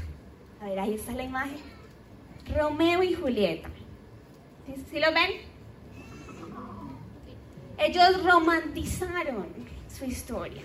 A 0.61 0.65
ver, 0.65 0.79
ahí 0.79 0.95
está 0.95 1.13
la 1.13 1.23
imagen. 1.23 1.61
Romeo 2.53 3.01
y 3.01 3.13
Julieta. 3.13 3.69
¿Sí, 4.91 4.99
lo 4.99 5.13
ven? 5.13 5.31
Ellos 7.77 8.23
romantizaron 8.23 9.47
su 9.87 10.05
historia. 10.05 10.61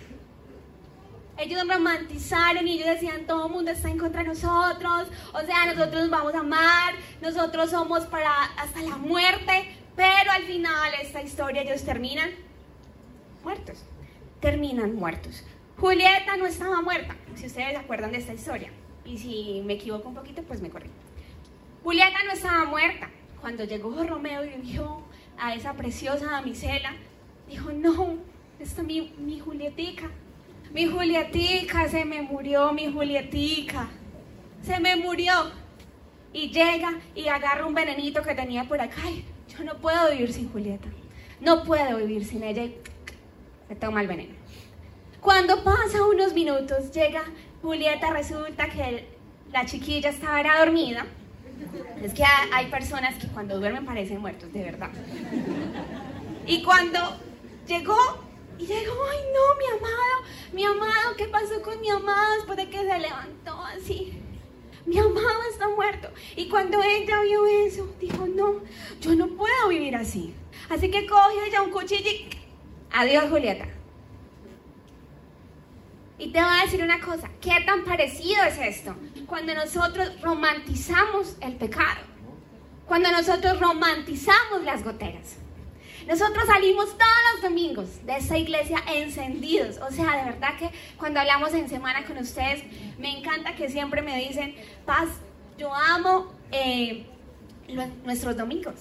Ellos 1.37 1.67
romantizaron 1.67 2.69
y 2.69 2.75
ellos 2.75 2.87
decían, 2.87 3.27
todo 3.27 3.47
el 3.47 3.53
mundo 3.53 3.71
está 3.71 3.89
en 3.89 3.99
contra 3.99 4.23
de 4.23 4.29
nosotros, 4.29 5.09
o 5.33 5.41
sea, 5.41 5.67
nosotros 5.67 6.03
nos 6.03 6.11
vamos 6.11 6.35
a 6.35 6.41
amar, 6.41 6.95
nosotros 7.23 7.71
somos 7.71 8.05
para 8.07 8.45
hasta 8.59 8.83
la 8.83 8.97
muerte, 8.97 9.75
pero 9.97 10.33
al 10.33 10.43
final 10.43 10.93
esta 11.01 11.23
historia 11.23 11.63
ellos 11.63 11.83
terminan 11.83 12.31
muertos, 13.43 13.79
terminan 14.41 14.95
muertos. 14.95 15.43
Julieta 15.79 16.37
no 16.37 16.45
estaba 16.45 16.83
muerta, 16.83 17.17
si 17.35 17.47
ustedes 17.47 17.75
acuerdan 17.79 18.13
de 18.13 18.19
esta 18.19 18.35
historia. 18.35 18.71
Y 19.07 19.17
si 19.17 19.63
me 19.65 19.75
equivoco 19.75 20.09
un 20.09 20.15
poquito, 20.15 20.43
pues 20.43 20.61
me 20.61 20.69
corrí. 20.69 20.91
Julieta 21.83 22.23
no 22.27 22.33
estaba 22.33 22.65
muerta. 22.67 23.09
Cuando 23.41 23.65
llegó 23.65 24.05
Romeo 24.05 24.45
y 24.45 24.61
vio 24.61 25.03
a 25.41 25.55
esa 25.55 25.73
preciosa 25.73 26.27
damisela, 26.27 26.93
dijo, 27.49 27.73
no, 27.73 28.17
esta 28.59 28.83
es 28.83 28.87
mi, 28.87 29.13
mi 29.19 29.41
Julietica. 29.41 30.11
Mi 30.73 30.87
Julietica, 30.87 31.89
se 31.89 32.05
me 32.05 32.23
murió 32.23 32.73
mi 32.73 32.93
Julietica. 32.93 33.89
Se 34.63 34.79
me 34.79 34.97
murió. 34.97 35.33
Y 36.33 36.51
llega 36.51 36.93
y 37.15 37.27
agarra 37.27 37.67
un 37.67 37.75
venenito 37.75 38.23
que 38.23 38.35
tenía 38.35 38.65
por 38.65 38.81
acá. 38.81 39.03
yo 39.49 39.65
no 39.65 39.79
puedo 39.79 40.11
vivir 40.11 40.33
sin 40.33 40.51
Julieta. 40.53 40.89
No 41.41 41.65
puedo 41.65 41.97
vivir 41.97 42.25
sin 42.25 42.45
ella. 42.45 42.65
Y 42.65 42.75
se 43.69 43.75
toma 43.75 44.03
el 44.03 44.07
veneno. 44.07 44.35
Cuando 45.21 45.65
pasa 45.65 46.05
unos 46.07 46.33
minutos, 46.35 46.93
llega 46.93 47.23
Julieta, 47.63 48.11
resulta 48.11 48.69
que 48.69 49.09
la 49.53 49.67
chiquilla 49.67 50.11
estaba 50.11 50.59
dormida. 50.59 51.07
Es 52.03 52.15
que 52.15 52.25
hay 52.25 52.67
personas 52.67 53.17
que 53.17 53.29
cuando 53.29 53.59
duermen 53.59 53.85
parecen 53.85 54.21
muertos, 54.21 54.53
de 54.53 54.63
verdad. 54.63 54.91
Y 56.47 56.63
cuando 56.63 56.99
llegó, 57.67 57.97
y 58.59 58.67
llegó, 58.67 58.95
ay 59.11 59.19
no, 59.35 59.59
mi 59.59 59.79
amado, 59.79 60.17
mi 60.53 60.65
amado, 60.65 61.17
¿qué 61.17 61.27
pasó 61.27 61.61
con 61.63 61.81
mi 61.81 61.91
amado 61.91 62.35
después 62.37 62.57
de 62.57 62.69
que 62.69 62.79
se 62.79 62.99
levantó 62.99 63.63
así? 63.65 64.19
Mi 64.87 64.99
amado 64.99 65.43
está 65.51 65.69
muerto. 65.69 66.09
Y 66.37 66.49
cuando 66.49 66.83
ella 66.83 67.21
vio 67.21 67.47
eso, 67.47 67.95
dijo, 68.01 68.27
no, 68.27 68.61
yo 69.01 69.15
no 69.15 69.29
puedo 69.29 69.69
vivir 69.69 69.95
así. 69.95 70.35
Así 70.69 70.91
que 70.91 71.07
cogió 71.07 71.43
ella 71.45 71.63
un 71.63 71.71
cuchillo. 71.71 72.11
Adiós, 72.93 73.31
Julieta. 73.31 73.69
Y 76.21 76.29
te 76.29 76.39
voy 76.39 76.51
a 76.51 76.65
decir 76.65 76.83
una 76.85 77.01
cosa, 77.01 77.31
¿qué 77.41 77.63
tan 77.65 77.83
parecido 77.83 78.45
es 78.45 78.59
esto? 78.59 78.95
Cuando 79.27 79.55
nosotros 79.55 80.21
romantizamos 80.21 81.35
el 81.41 81.57
pecado, 81.57 82.03
cuando 82.87 83.11
nosotros 83.11 83.59
romantizamos 83.59 84.63
las 84.63 84.85
goteras. 84.85 85.39
Nosotros 86.07 86.45
salimos 86.47 86.89
todos 86.99 87.33
los 87.33 87.43
domingos 87.43 88.05
de 88.05 88.19
esta 88.19 88.37
iglesia 88.37 88.83
encendidos. 88.93 89.79
O 89.79 89.91
sea, 89.91 90.19
de 90.19 90.33
verdad 90.33 90.59
que 90.59 90.71
cuando 90.99 91.21
hablamos 91.21 91.55
en 91.55 91.71
semana 91.71 92.05
con 92.05 92.19
ustedes, 92.19 92.65
me 92.99 93.19
encanta 93.19 93.55
que 93.55 93.71
siempre 93.71 94.03
me 94.03 94.19
dicen, 94.19 94.55
Paz, 94.85 95.09
yo 95.57 95.75
amo 95.75 96.35
eh, 96.53 97.07
nuestros 98.05 98.37
domingos. 98.37 98.75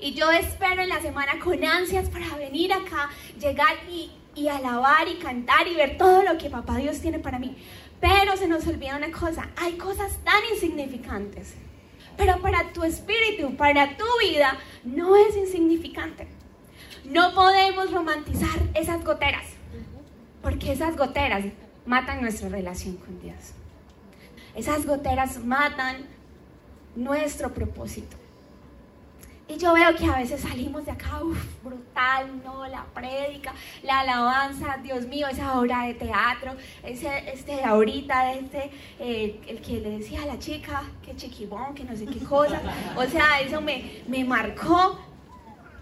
Y 0.00 0.14
yo 0.14 0.30
espero 0.30 0.80
en 0.80 0.88
la 0.88 1.02
semana 1.02 1.38
con 1.38 1.62
ansias 1.62 2.08
para 2.08 2.34
venir 2.36 2.72
acá, 2.72 3.10
llegar 3.38 3.76
y 3.90 4.10
y 4.38 4.48
alabar 4.48 5.08
y 5.08 5.16
cantar 5.16 5.66
y 5.66 5.74
ver 5.74 5.98
todo 5.98 6.22
lo 6.22 6.38
que 6.38 6.50
papá 6.50 6.76
Dios 6.76 7.00
tiene 7.00 7.18
para 7.18 7.38
mí. 7.38 7.56
Pero 8.00 8.36
se 8.36 8.46
nos 8.46 8.66
olvida 8.66 8.96
una 8.96 9.10
cosa, 9.10 9.48
hay 9.56 9.72
cosas 9.72 10.12
tan 10.24 10.40
insignificantes. 10.52 11.54
Pero 12.16 12.40
para 12.40 12.72
tu 12.72 12.84
espíritu, 12.84 13.56
para 13.56 13.96
tu 13.96 14.04
vida, 14.20 14.56
no 14.84 15.16
es 15.16 15.36
insignificante. 15.36 16.28
No 17.04 17.34
podemos 17.34 17.90
romantizar 17.90 18.58
esas 18.74 19.04
goteras, 19.04 19.46
porque 20.42 20.72
esas 20.72 20.96
goteras 20.96 21.44
matan 21.86 22.20
nuestra 22.20 22.48
relación 22.48 22.96
con 22.96 23.20
Dios. 23.20 23.54
Esas 24.54 24.84
goteras 24.84 25.38
matan 25.44 26.06
nuestro 26.96 27.54
propósito. 27.54 28.17
Y 29.48 29.56
yo 29.56 29.72
veo 29.72 29.94
que 29.96 30.04
a 30.04 30.16
veces 30.16 30.42
salimos 30.42 30.84
de 30.84 30.90
acá, 30.90 31.22
uff, 31.22 31.62
brutal, 31.64 32.42
no, 32.44 32.66
la 32.66 32.84
prédica, 32.84 33.54
la 33.82 34.00
alabanza, 34.00 34.76
Dios 34.82 35.06
mío, 35.06 35.26
esa 35.26 35.58
obra 35.58 35.84
de 35.84 35.94
teatro, 35.94 36.54
ese, 36.82 37.30
este 37.32 37.64
ahorita, 37.64 38.34
este, 38.34 38.70
eh, 39.00 39.40
el 39.46 39.62
que 39.62 39.80
le 39.80 39.98
decía 39.98 40.22
a 40.22 40.26
la 40.26 40.38
chica, 40.38 40.82
que 41.02 41.16
chiquibón, 41.16 41.74
que 41.74 41.84
no 41.84 41.96
sé 41.96 42.04
qué 42.04 42.18
cosa, 42.18 42.60
o 42.94 43.04
sea, 43.04 43.40
eso 43.40 43.62
me, 43.62 44.02
me 44.06 44.22
marcó 44.22 44.98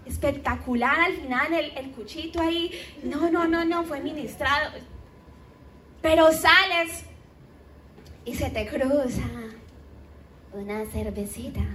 espectacular 0.05 1.01
al 1.01 1.17
final, 1.17 1.53
el, 1.53 1.77
el 1.77 1.91
cuchito 1.91 2.39
ahí, 2.39 2.71
no, 3.03 3.29
no, 3.29 3.49
no, 3.49 3.65
no, 3.65 3.83
fue 3.83 3.99
ministrado, 3.99 4.71
pero 6.01 6.31
sales 6.31 7.03
y 8.23 8.33
se 8.33 8.49
te 8.49 8.65
cruza 8.65 9.23
una 10.53 10.85
cervecita 10.85 11.65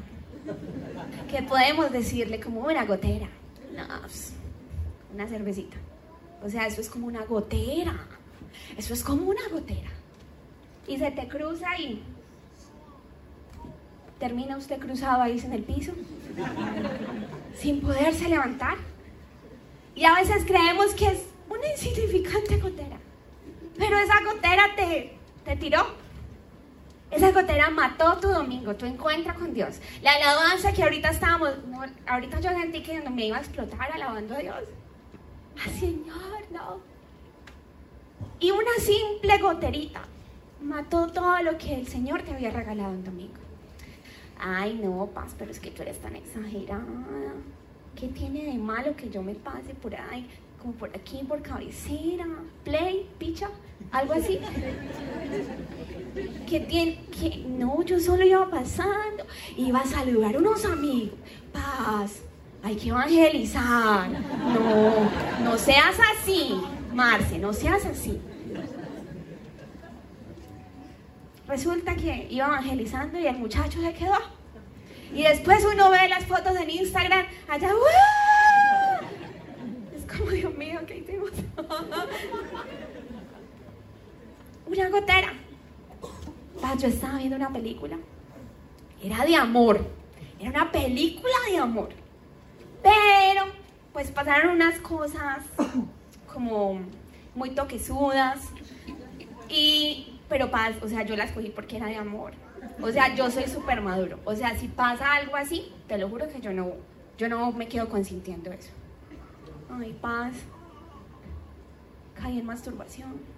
que 1.31 1.43
podemos 1.43 1.91
decirle 1.91 2.41
como 2.41 2.61
una 2.61 2.85
gotera. 2.85 3.29
Pues, 4.01 4.33
una 5.15 5.27
cervecita. 5.27 5.77
O 6.43 6.49
sea, 6.49 6.67
eso 6.67 6.81
es 6.81 6.89
como 6.89 7.07
una 7.07 7.25
gotera. 7.25 8.07
Eso 8.77 8.95
es 8.95 9.03
como 9.03 9.31
una 9.31 9.49
gotera. 9.51 9.91
Y 10.87 10.99
se 10.99 11.11
te 11.11 11.29
cruza 11.29 11.79
y 11.79 12.03
termina 14.19 14.57
usted 14.57 14.79
cruzado 14.79 15.23
ahí 15.23 15.41
en 15.45 15.53
el 15.53 15.63
piso, 15.63 15.93
sin 17.57 17.81
poderse 17.81 18.29
levantar. 18.29 18.77
Y 19.95 20.05
a 20.05 20.15
veces 20.15 20.45
creemos 20.45 20.95
que 20.95 21.07
es 21.07 21.27
una 21.49 21.71
insignificante 21.71 22.59
gotera. 22.59 22.99
Pero 23.79 23.99
esa 23.99 24.23
gotera 24.25 24.65
te, 24.77 25.17
te 25.45 25.57
tiró 25.57 26.02
esa 27.13 27.31
gotera 27.31 27.69
mató 27.69 28.17
tu 28.19 28.29
domingo, 28.29 28.75
tu 28.75 28.87
encuentro 28.87 29.35
con 29.35 29.53
Dios. 29.53 29.81
La 30.03 30.15
alabanza 30.15 30.73
que 30.73 30.83
ahorita 30.83 31.11
estábamos, 31.11 31.51
ahorita 32.07 32.41
yo 32.41 32.51
sentí 32.51 32.83
que 32.83 33.01
me 33.11 33.27
iba 33.27 33.37
a 33.37 33.41
explotar 33.41 33.93
alabando 33.93 34.35
a 34.35 34.39
Dios. 34.39 34.65
Ah, 35.59 35.69
Señor, 35.79 36.51
no. 36.51 36.81
Y 38.41 38.51
una 38.51 38.73
simple 38.81 39.39
goterita 39.39 40.03
mató 40.63 41.07
todo 41.09 41.43
lo 41.43 41.59
que 41.59 41.75
el 41.75 41.87
Señor 41.87 42.23
te 42.23 42.33
había 42.33 42.51
regalado 42.51 42.91
un 42.91 43.05
domingo. 43.05 43.35
Ay, 44.39 44.81
no, 44.83 45.07
Paz, 45.07 45.35
pero 45.39 45.51
es 45.51 45.61
que 45.61 45.71
tú 45.71 45.83
eres 45.83 46.01
tan 46.01 46.17
exagerada. 46.17 46.83
¿Qué 47.95 48.09
tiene 48.09 48.45
de 48.47 48.55
malo 48.55 48.97
que 48.97 49.11
yo 49.11 49.23
me 49.23 49.35
pase 49.35 49.75
por 49.75 49.95
ahí, 49.95 50.27
como 50.61 50.73
por 50.73 50.89
aquí, 50.89 51.23
por 51.29 51.43
cabecera? 51.43 52.27
Play, 52.65 53.09
picha, 53.19 53.51
algo 53.91 54.15
así 54.15 54.39
que 56.49 56.61
tiene, 56.61 57.01
que 57.07 57.45
no, 57.49 57.83
yo 57.83 57.99
solo 57.99 58.25
iba 58.25 58.49
pasando, 58.51 59.25
iba 59.57 59.81
a 59.81 59.87
saludar 59.87 60.35
a 60.35 60.39
unos 60.39 60.65
amigos, 60.65 61.19
paz, 61.53 62.21
hay 62.63 62.77
que 62.77 62.91
evangelizar, 62.91 64.11
no, 64.11 65.43
no 65.43 65.59
seas 65.59 65.97
así, 66.15 66.61
Marce, 66.93 67.39
no 67.39 67.53
seas 67.53 67.87
así. 67.87 68.21
Resulta 71.49 71.97
que 71.97 72.27
iba 72.31 72.47
evangelizando 72.47 73.19
y 73.19 73.27
el 73.27 73.37
muchacho 73.37 73.81
se 73.81 73.93
quedó. 73.95 74.19
Y 75.15 75.23
después 75.23 75.65
uno 75.71 75.91
ve 75.91 76.09
las 76.09 76.25
fotos 76.25 76.57
en 76.59 76.71
Instagram, 76.71 77.27
allá, 77.49 77.71
es 79.97 80.05
como, 80.07 80.31
Dios 80.31 80.55
mío, 80.55 80.81
¿qué 80.87 80.99
hicimos? 80.99 81.31
Una 84.67 84.89
gotera 84.89 85.33
yo 86.79 86.89
estaba 86.89 87.19
viendo 87.19 87.37
una 87.37 87.53
película. 87.53 87.99
Era 89.03 89.25
de 89.25 89.37
amor. 89.37 89.85
Era 90.39 90.51
una 90.51 90.73
película 90.73 91.35
de 91.51 91.59
amor. 91.59 91.91
Pero, 92.83 93.45
pues 93.93 94.11
pasaron 94.11 94.55
unas 94.55 94.79
cosas 94.81 95.45
como 96.33 96.81
muy 97.35 97.51
toquesudas. 97.51 98.41
Y, 99.49 100.19
pero 100.29 100.51
paz, 100.51 100.77
o 100.83 100.89
sea, 100.89 101.03
yo 101.03 101.17
la 101.17 101.25
escogí 101.25 101.51
porque 101.51 101.77
era 101.77 101.87
de 101.87 101.97
amor. 101.97 102.33
O 102.81 102.91
sea, 102.91 103.15
yo 103.15 103.31
soy 103.31 103.45
súper 103.45 103.81
maduro. 103.81 104.19
O 104.25 104.35
sea, 104.35 104.57
si 104.57 104.69
pasa 104.69 105.15
algo 105.15 105.37
así, 105.37 105.73
te 105.89 105.99
lo 105.99 106.09
juro 106.09 106.29
que 106.29 106.41
yo 106.41 106.53
no, 106.53 106.73
yo 107.19 107.29
no 107.29 107.53
me 107.53 107.69
quedo 107.69 107.89
consintiendo 107.89 108.51
eso. 108.51 108.71
Ay, 109.71 109.97
paz. 110.01 110.35
Caí 112.15 112.39
en 112.39 112.47
masturbación. 112.47 113.32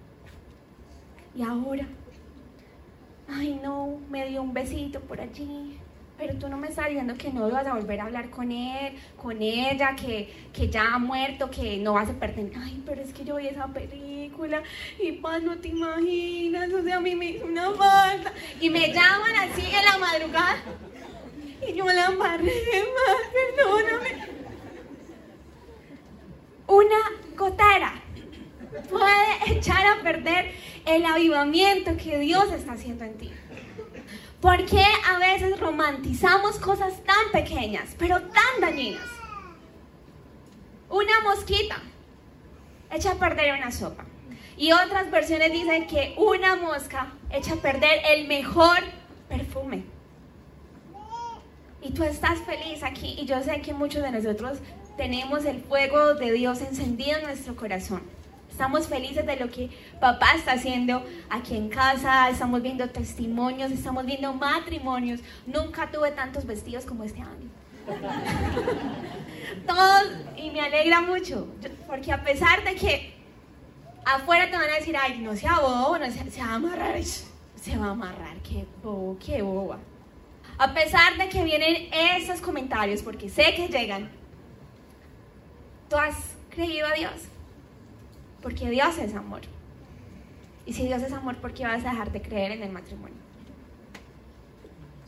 Y 1.37 1.43
ahora 1.43 1.87
ay 3.29 3.59
no, 3.62 4.00
me 4.11 4.29
dio 4.29 4.43
un 4.43 4.53
besito 4.53 5.00
por 5.00 5.21
allí, 5.21 5.79
pero 6.19 6.35
tú 6.38 6.49
no 6.49 6.57
me 6.57 6.69
estás 6.69 6.87
diciendo 6.87 7.14
que 7.17 7.31
no 7.33 7.50
vas 7.50 7.67
a 7.67 7.75
volver 7.75 8.00
a 8.00 8.05
hablar 8.05 8.31
con 8.31 8.53
él, 8.53 8.94
con 9.16 9.40
ella, 9.42 9.97
que, 9.97 10.33
que 10.53 10.68
ya 10.68 10.94
ha 10.94 10.99
muerto, 10.99 11.51
que 11.51 11.79
no 11.79 11.94
vas 11.94 12.09
a 12.09 12.12
perder. 12.12 12.53
Ay, 12.57 12.83
pero 12.87 13.03
es 13.03 13.12
que 13.12 13.25
yo 13.25 13.37
vi 13.37 13.49
esa 13.49 13.66
película 13.68 14.62
y 15.01 15.12
paz, 15.12 15.42
no 15.42 15.57
te 15.59 15.68
imaginas, 15.68 16.73
o 16.73 16.83
sea, 16.83 16.97
a 16.97 17.01
mí 17.01 17.14
me 17.14 17.27
hizo 17.31 17.47
una 17.47 17.70
falta. 17.73 18.33
Y 18.61 18.70
me 18.70 18.92
llaman 18.92 19.35
así 19.37 19.62
en 19.62 19.85
la 19.85 19.99
madrugada 19.99 20.57
y 21.66 21.75
yo 21.75 21.87
la 21.87 22.07
embarré 22.07 22.44
más, 22.44 23.16
perdóname. 23.33 24.35
Una 26.66 26.97
gotera 27.37 28.04
puede 28.83 29.59
echar 29.59 29.87
a 29.87 30.03
perder 30.03 30.53
el 30.87 31.05
avivamiento 31.05 31.97
que 31.97 32.19
Dios 32.19 32.53
está 32.53 32.73
haciendo 32.73 33.05
en 33.05 33.17
ti. 33.17 33.33
¿Por 34.41 34.65
qué 34.67 34.85
a 35.09 35.19
veces 35.19 35.59
romantizamos 35.59 36.59
cosas 36.59 37.03
tan 37.05 37.33
pequeñas, 37.33 37.95
pero 37.99 38.21
tan 38.21 38.61
dañinas? 38.61 39.09
Una 40.91 41.21
mosquita 41.23 41.81
echa 42.93 43.13
a 43.13 43.15
perder 43.15 43.55
una 43.55 43.73
sopa. 43.73 44.05
Y 44.57 44.73
otras 44.73 45.11
versiones 45.11 45.51
dicen 45.51 45.87
que 45.87 46.15
una 46.17 46.57
mosca 46.57 47.13
echa 47.31 47.55
a 47.55 47.57
perder 47.57 48.01
el 48.11 48.29
mejor 48.29 48.79
perfume. 49.29 49.85
Y 51.83 51.91
tú 51.93 52.05
estás 52.05 52.39
feliz 52.41 52.83
aquí 52.83 53.17
y 53.19 53.27
yo 53.27 53.43
sé 53.43 53.61
que 53.61 53.75
muchos 53.75 54.03
de 54.03 54.11
nosotros 54.11 54.59
tenemos 54.97 55.45
el 55.45 55.61
fuego 55.61 56.15
de 56.15 56.33
Dios 56.33 56.61
encendido 56.61 57.19
en 57.19 57.25
nuestro 57.25 57.57
corazón. 57.57 58.03
Estamos 58.55 58.87
felices 58.87 59.27
de 59.27 59.35
lo 59.35 59.51
que 59.51 59.69
papá 59.99 60.29
está 60.37 60.53
haciendo 60.53 61.05
aquí 61.29 61.57
en 61.57 61.69
casa, 61.69 62.31
estamos 62.31 62.62
viendo 62.62 62.88
testimonios, 62.88 63.73
estamos 63.73 64.07
viendo 64.07 64.33
matrimonios. 64.33 65.19
Nunca 65.45 65.90
tuve 65.90 66.12
tantos 66.12 66.47
vestidos 66.47 66.85
como 66.85 67.03
este 67.03 67.21
año. 67.21 67.51
Todos, 69.67 70.05
y 70.37 70.51
me 70.53 70.61
alegra 70.61 71.01
mucho, 71.01 71.49
porque 71.88 72.12
a 72.12 72.23
pesar 72.23 72.62
de 72.62 72.77
que 72.77 73.14
afuera 74.05 74.49
te 74.49 74.57
van 74.57 74.71
a 74.71 74.75
decir, 74.75 74.97
ay, 74.97 75.19
no 75.19 75.35
sea 75.35 75.59
bobo, 75.59 75.99
no 75.99 76.07
se, 76.07 76.31
se 76.31 76.40
va 76.40 76.51
a 76.51 76.55
amarrar, 76.55 77.03
se 77.03 77.77
va 77.77 77.87
a 77.87 77.90
amarrar, 77.90 78.37
qué 78.49 78.64
bobo, 78.85 79.19
qué 79.19 79.43
boba. 79.43 79.81
A 80.59 80.73
pesar 80.73 81.19
de 81.19 81.29
que 81.29 81.43
vienen 81.43 81.88
esos 81.93 82.40
comentarios, 82.40 83.03
porque 83.03 83.29
sé 83.29 83.53
que 83.57 83.67
llegan, 83.67 84.09
tú 85.90 85.97
has 85.97 86.37
creído 86.51 86.87
a 86.87 86.93
Dios 86.93 87.34
porque 88.44 88.68
Dios 88.68 88.98
es 88.98 89.14
amor. 89.14 89.40
Y 90.66 90.74
si 90.74 90.85
Dios 90.85 91.02
es 91.02 91.12
amor, 91.12 91.37
¿por 91.38 91.54
qué 91.54 91.64
vas 91.64 91.83
a 91.87 91.90
dejar 91.90 92.12
de 92.12 92.20
creer 92.20 92.52
en 92.52 92.62
el 92.62 92.70
matrimonio? 92.70 93.16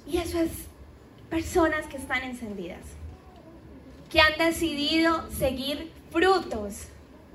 Y 0.06 0.16
eso 0.16 0.40
es 0.40 0.50
personas 1.28 1.86
que 1.86 1.98
están 1.98 2.22
encendidas, 2.22 2.80
que 4.10 4.22
han 4.22 4.38
decidido 4.38 5.30
seguir 5.30 5.92
frutos, 6.10 6.88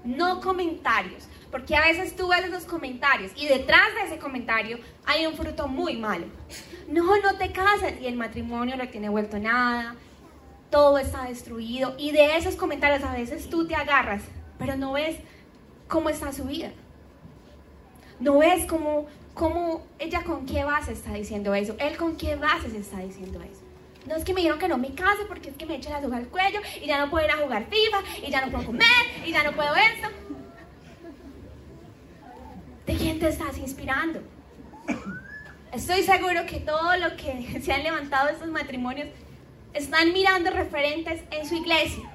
no 0.03 0.41
comentarios. 0.41 1.27
Porque 1.51 1.75
a 1.75 1.81
veces 1.81 2.15
tú 2.15 2.29
ves 2.29 2.45
esos 2.45 2.65
comentarios 2.65 3.31
y 3.35 3.47
detrás 3.47 3.93
de 3.93 4.07
ese 4.07 4.17
comentario 4.17 4.79
hay 5.05 5.27
un 5.27 5.35
fruto 5.35 5.67
muy 5.67 5.97
malo. 5.97 6.25
No, 6.87 7.15
no 7.21 7.37
te 7.37 7.51
casas 7.51 7.93
y 8.01 8.07
el 8.07 8.15
matrimonio 8.15 8.75
no 8.75 8.89
tiene 8.89 9.09
vuelto 9.09 9.37
nada, 9.37 9.95
todo 10.71 10.97
está 10.97 11.25
destruido. 11.25 11.93
Y 11.99 12.11
de 12.11 12.37
esos 12.37 12.55
comentarios 12.55 13.03
a 13.03 13.13
veces 13.13 13.51
tú 13.51 13.67
te 13.67 13.75
agarras, 13.75 14.23
pero 14.57 14.75
no 14.77 14.93
ves 14.93 15.17
cómo 15.91 16.09
está 16.09 16.31
su 16.31 16.45
vida. 16.45 16.71
No 18.19 18.39
ves 18.39 18.65
cómo, 18.65 19.07
cómo 19.33 19.85
ella 19.99 20.23
con 20.23 20.45
qué 20.45 20.63
base 20.63 20.93
está 20.93 21.13
diciendo 21.13 21.53
eso, 21.53 21.75
él 21.79 21.97
con 21.97 22.15
qué 22.15 22.37
base 22.37 22.69
se 22.71 22.77
está 22.77 22.99
diciendo 22.99 23.41
eso. 23.41 23.61
No 24.07 24.15
es 24.15 24.23
que 24.23 24.33
me 24.33 24.39
dijeron 24.39 24.57
que 24.57 24.69
no 24.69 24.77
me 24.77 24.95
case 24.95 25.25
porque 25.27 25.49
es 25.49 25.57
que 25.57 25.65
me 25.65 25.75
echan 25.75 25.91
la 25.91 26.01
soga 26.01 26.17
al 26.17 26.27
cuello 26.27 26.59
y 26.81 26.87
ya 26.87 26.97
no 26.97 27.11
puedo 27.11 27.25
ir 27.25 27.31
a 27.31 27.37
jugar 27.37 27.65
FIFA 27.65 28.25
y 28.25 28.31
ya 28.31 28.43
no 28.43 28.51
puedo 28.51 28.65
comer 28.67 28.87
y 29.25 29.31
ya 29.31 29.43
no 29.43 29.51
puedo 29.51 29.75
esto. 29.75 30.07
¿De 32.87 32.95
quién 32.95 33.19
te 33.19 33.27
estás 33.27 33.57
inspirando? 33.57 34.21
Estoy 35.73 36.03
seguro 36.03 36.45
que 36.47 36.61
todo 36.61 36.95
lo 36.97 37.17
que 37.17 37.61
se 37.63 37.73
han 37.73 37.83
levantado 37.83 38.29
estos 38.29 38.49
matrimonios 38.49 39.09
están 39.73 40.13
mirando 40.13 40.51
referentes 40.51 41.21
en 41.31 41.45
su 41.45 41.55
iglesia 41.55 42.09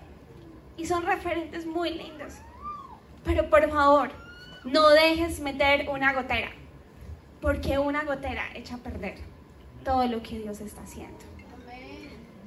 y 0.79 0.87
son 0.87 1.05
referentes 1.05 1.67
muy 1.67 1.91
lindos. 1.91 2.33
Pero 3.27 3.51
por 3.51 3.69
favor, 3.69 4.11
no 4.65 4.89
dejes 4.91 5.41
meter 5.41 5.89
una 5.91 6.15
gotera, 6.15 6.53
porque 7.43 7.77
una 7.79 8.05
gotera 8.05 8.45
echa 8.55 8.77
a 8.77 8.79
perder 8.79 9.17
todo 9.85 10.07
lo 10.07 10.23
que 10.23 10.39
Dios 10.39 10.61
está 10.61 10.83
haciendo. 10.83 11.19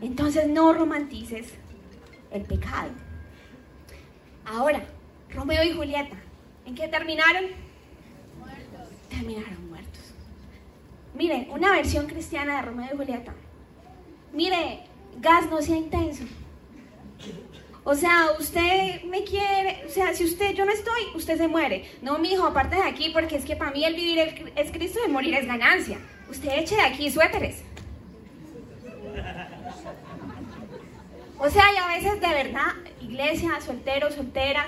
Entonces 0.02 0.48
no 0.48 0.72
romantices 0.72 1.54
el 2.32 2.44
pecado. 2.44 2.92
Ahora, 4.46 4.82
Romeo 5.30 5.64
y 5.64 5.74
Julieta, 5.74 6.16
¿en 6.66 6.76
qué 6.76 6.88
terminaron? 6.88 7.44
Muertos. 8.40 8.88
Terminaron 9.10 9.70
muertos. 9.70 10.14
Mire, 11.14 11.50
una 11.52 11.72
versión 11.74 12.08
cristiana 12.08 12.56
de 12.56 12.62
Romeo 12.62 12.88
y 12.94 12.98
Julieta. 12.98 13.34
Mire, 14.34 14.86
gas 15.20 15.50
no 15.50 15.62
sea 15.62 15.76
intenso. 15.76 16.24
O 17.84 17.96
sea, 17.96 18.28
usted 18.38 19.04
me 19.04 19.24
quiere, 19.24 19.84
o 19.88 19.90
sea, 19.90 20.14
si 20.14 20.26
usted, 20.26 20.54
yo 20.54 20.66
no 20.66 20.72
estoy, 20.72 21.02
usted 21.16 21.38
se 21.38 21.48
muere. 21.48 21.90
No, 22.02 22.20
mi 22.20 22.34
hijo, 22.34 22.46
aparte 22.46 22.76
de 22.76 22.84
aquí, 22.84 23.10
porque 23.12 23.38
es 23.38 23.46
que 23.46 23.56
para 23.56 23.72
mí 23.72 23.84
el 23.84 23.96
vivir 23.96 24.52
es 24.56 24.72
Cristo 24.72 25.00
y 25.02 25.06
el 25.06 25.12
morir 25.12 25.34
es 25.34 25.48
ganancia. 25.48 25.98
Usted 26.30 26.50
eche 26.60 26.76
de 26.76 26.82
aquí 26.82 27.10
suéteres. 27.10 27.64
O 31.38 31.50
sea, 31.50 31.64
y 31.74 31.78
a 31.78 31.88
veces 31.88 32.20
de 32.20 32.28
verdad, 32.28 32.74
iglesia, 33.02 33.62
solteros, 33.62 34.14
solteras, 34.14 34.68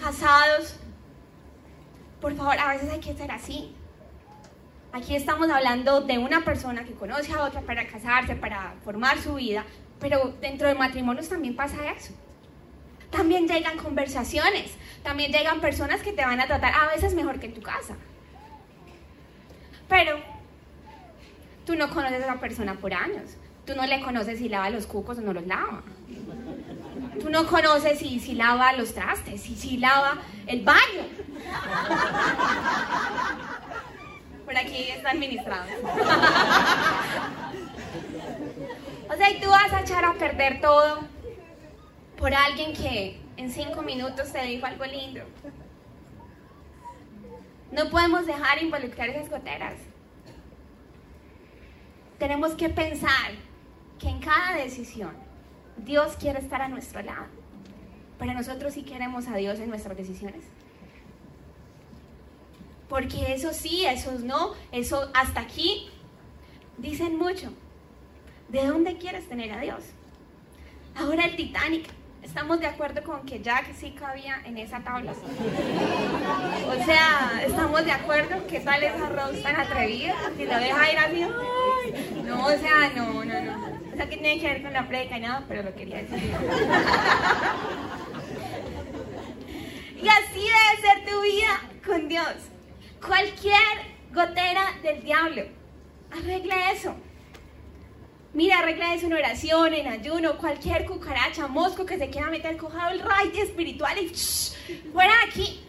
casados, 0.00 0.76
por 2.20 2.34
favor, 2.34 2.58
a 2.58 2.74
veces 2.74 2.90
hay 2.90 3.00
que 3.00 3.14
ser 3.14 3.30
así. 3.30 3.74
Aquí 4.92 5.14
estamos 5.14 5.48
hablando 5.48 6.00
de 6.00 6.18
una 6.18 6.44
persona 6.44 6.84
que 6.84 6.92
conoce 6.92 7.32
a 7.32 7.44
otra 7.44 7.60
para 7.60 7.86
casarse, 7.86 8.34
para 8.34 8.74
formar 8.84 9.18
su 9.18 9.34
vida, 9.34 9.64
pero 10.00 10.34
dentro 10.40 10.66
de 10.66 10.74
matrimonios 10.74 11.28
también 11.28 11.54
pasa 11.54 11.76
eso. 11.92 12.12
También 13.10 13.46
llegan 13.46 13.76
conversaciones, 13.76 14.72
también 15.02 15.32
llegan 15.32 15.60
personas 15.60 16.00
que 16.00 16.12
te 16.12 16.24
van 16.24 16.40
a 16.40 16.46
tratar 16.46 16.72
a 16.74 16.88
veces 16.94 17.14
mejor 17.14 17.38
que 17.38 17.46
en 17.46 17.54
tu 17.54 17.60
casa. 17.60 17.96
Pero 19.88 20.18
tú 21.66 21.74
no 21.74 21.90
conoces 21.90 22.22
a 22.22 22.26
la 22.26 22.40
persona 22.40 22.74
por 22.74 22.94
años. 22.94 23.36
Tú 23.66 23.74
no 23.74 23.84
le 23.86 24.00
conoces 24.00 24.38
si 24.38 24.48
lava 24.48 24.70
los 24.70 24.86
cucos 24.86 25.18
o 25.18 25.20
no 25.20 25.32
los 25.32 25.46
lava. 25.46 25.82
Tú 27.20 27.28
no 27.28 27.46
conoces 27.46 27.98
si, 27.98 28.18
si 28.20 28.34
lava 28.34 28.72
los 28.72 28.94
trastes, 28.94 29.42
si, 29.42 29.54
si 29.54 29.76
lava 29.76 30.18
el 30.46 30.62
baño. 30.64 31.04
Por 34.44 34.56
aquí 34.56 34.88
está 34.88 35.10
administrado. 35.10 35.66
O 39.10 39.16
sea, 39.16 39.28
y 39.30 39.40
tú 39.40 39.48
vas 39.48 39.72
a 39.72 39.80
echar 39.80 40.04
a 40.04 40.14
perder 40.14 40.60
todo 40.60 41.00
por 42.16 42.32
alguien 42.32 42.72
que 42.72 43.20
en 43.36 43.50
cinco 43.50 43.82
minutos 43.82 44.30
te 44.32 44.40
dijo 44.42 44.66
algo 44.66 44.84
lindo. 44.84 45.22
No 47.72 47.90
podemos 47.90 48.24
dejar 48.24 48.62
involucrar 48.62 49.08
esas 49.08 49.28
goteras. 49.28 49.74
Tenemos 52.18 52.52
que 52.52 52.68
pensar 52.68 53.32
que 53.98 54.08
en 54.08 54.20
cada 54.20 54.56
decisión 54.56 55.12
Dios 55.78 56.16
quiere 56.16 56.38
estar 56.38 56.62
a 56.62 56.68
nuestro 56.68 57.02
lado. 57.02 57.26
Pero 58.18 58.34
nosotros 58.34 58.74
sí 58.74 58.82
queremos 58.82 59.26
a 59.26 59.36
Dios 59.36 59.58
en 59.58 59.70
nuestras 59.70 59.96
decisiones. 59.96 60.44
Porque 62.88 63.32
eso 63.32 63.52
sí, 63.52 63.86
eso 63.86 64.12
no, 64.20 64.52
eso 64.70 65.10
hasta 65.14 65.40
aquí 65.40 65.88
dicen 66.78 67.16
mucho. 67.16 67.52
¿De 68.50 68.66
dónde 68.66 68.96
quieres 68.96 69.28
tener 69.28 69.52
a 69.52 69.60
Dios? 69.60 69.84
Ahora 70.96 71.24
el 71.24 71.36
Titanic. 71.36 71.88
Estamos 72.22 72.60
de 72.60 72.66
acuerdo 72.66 73.02
con 73.02 73.24
que 73.24 73.40
Jack 73.40 73.72
sí 73.74 73.92
cabía 73.92 74.42
en 74.44 74.58
esa 74.58 74.80
tabla. 74.80 75.12
O 75.12 76.84
sea, 76.84 77.42
estamos 77.46 77.84
de 77.84 77.92
acuerdo 77.92 78.46
que 78.46 78.60
tal 78.60 78.82
esa 78.82 79.08
Rose 79.08 79.40
tan 79.40 79.56
atrevida 79.56 80.14
que 80.36 80.44
lo 80.44 80.54
deja 80.54 80.92
ir 80.92 80.98
así. 80.98 81.26
no, 82.24 82.44
o 82.44 82.50
sea, 82.50 82.90
no, 82.94 83.24
no, 83.24 83.40
no. 83.40 83.66
O 83.92 83.96
sea, 83.96 84.08
que 84.08 84.16
tiene 84.18 84.38
que 84.38 84.48
ver 84.48 84.62
con 84.62 84.72
la 84.72 84.86
predica 84.86 85.16
y 85.16 85.20
nada, 85.20 85.44
pero 85.48 85.62
lo 85.62 85.74
quería 85.74 86.02
decir. 86.02 86.30
Y 90.02 90.08
así 90.08 90.40
debe 90.40 90.80
ser 90.80 91.04
tu 91.04 91.22
vida 91.22 91.60
con 91.86 92.08
Dios. 92.08 92.34
Cualquier 93.04 93.54
gotera 94.12 94.62
del 94.82 95.02
diablo, 95.02 95.42
arregla 96.10 96.72
eso. 96.72 96.94
Mira, 98.32 98.60
arregla 98.60 98.94
eso 98.94 99.06
en 99.06 99.14
oración, 99.14 99.74
en 99.74 99.88
ayuno, 99.88 100.38
cualquier 100.38 100.86
cucaracha, 100.86 101.48
mosco 101.48 101.84
que 101.84 101.98
se 101.98 102.10
quiera 102.10 102.30
meter, 102.30 102.56
cojado 102.56 102.90
el 102.90 103.00
rayo 103.00 103.42
espiritual 103.42 103.98
y 103.98 104.08
fuera 104.92 105.12
de 105.16 105.24
aquí. 105.28 105.64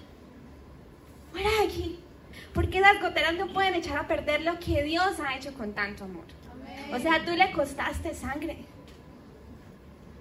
Fuera 1.31 1.49
de 1.49 1.67
aquí. 1.67 1.99
Porque 2.53 2.79
las 2.79 3.01
goteras 3.01 3.33
no 3.33 3.51
pueden 3.51 3.73
echar 3.75 3.97
a 3.97 4.07
perder 4.07 4.43
lo 4.43 4.59
que 4.59 4.83
Dios 4.83 5.19
ha 5.19 5.35
hecho 5.35 5.53
con 5.53 5.73
tanto 5.73 6.03
amor. 6.03 6.25
O 6.93 6.99
sea, 6.99 7.25
tú 7.25 7.31
le 7.31 7.51
costaste 7.51 8.13
sangre. 8.13 8.57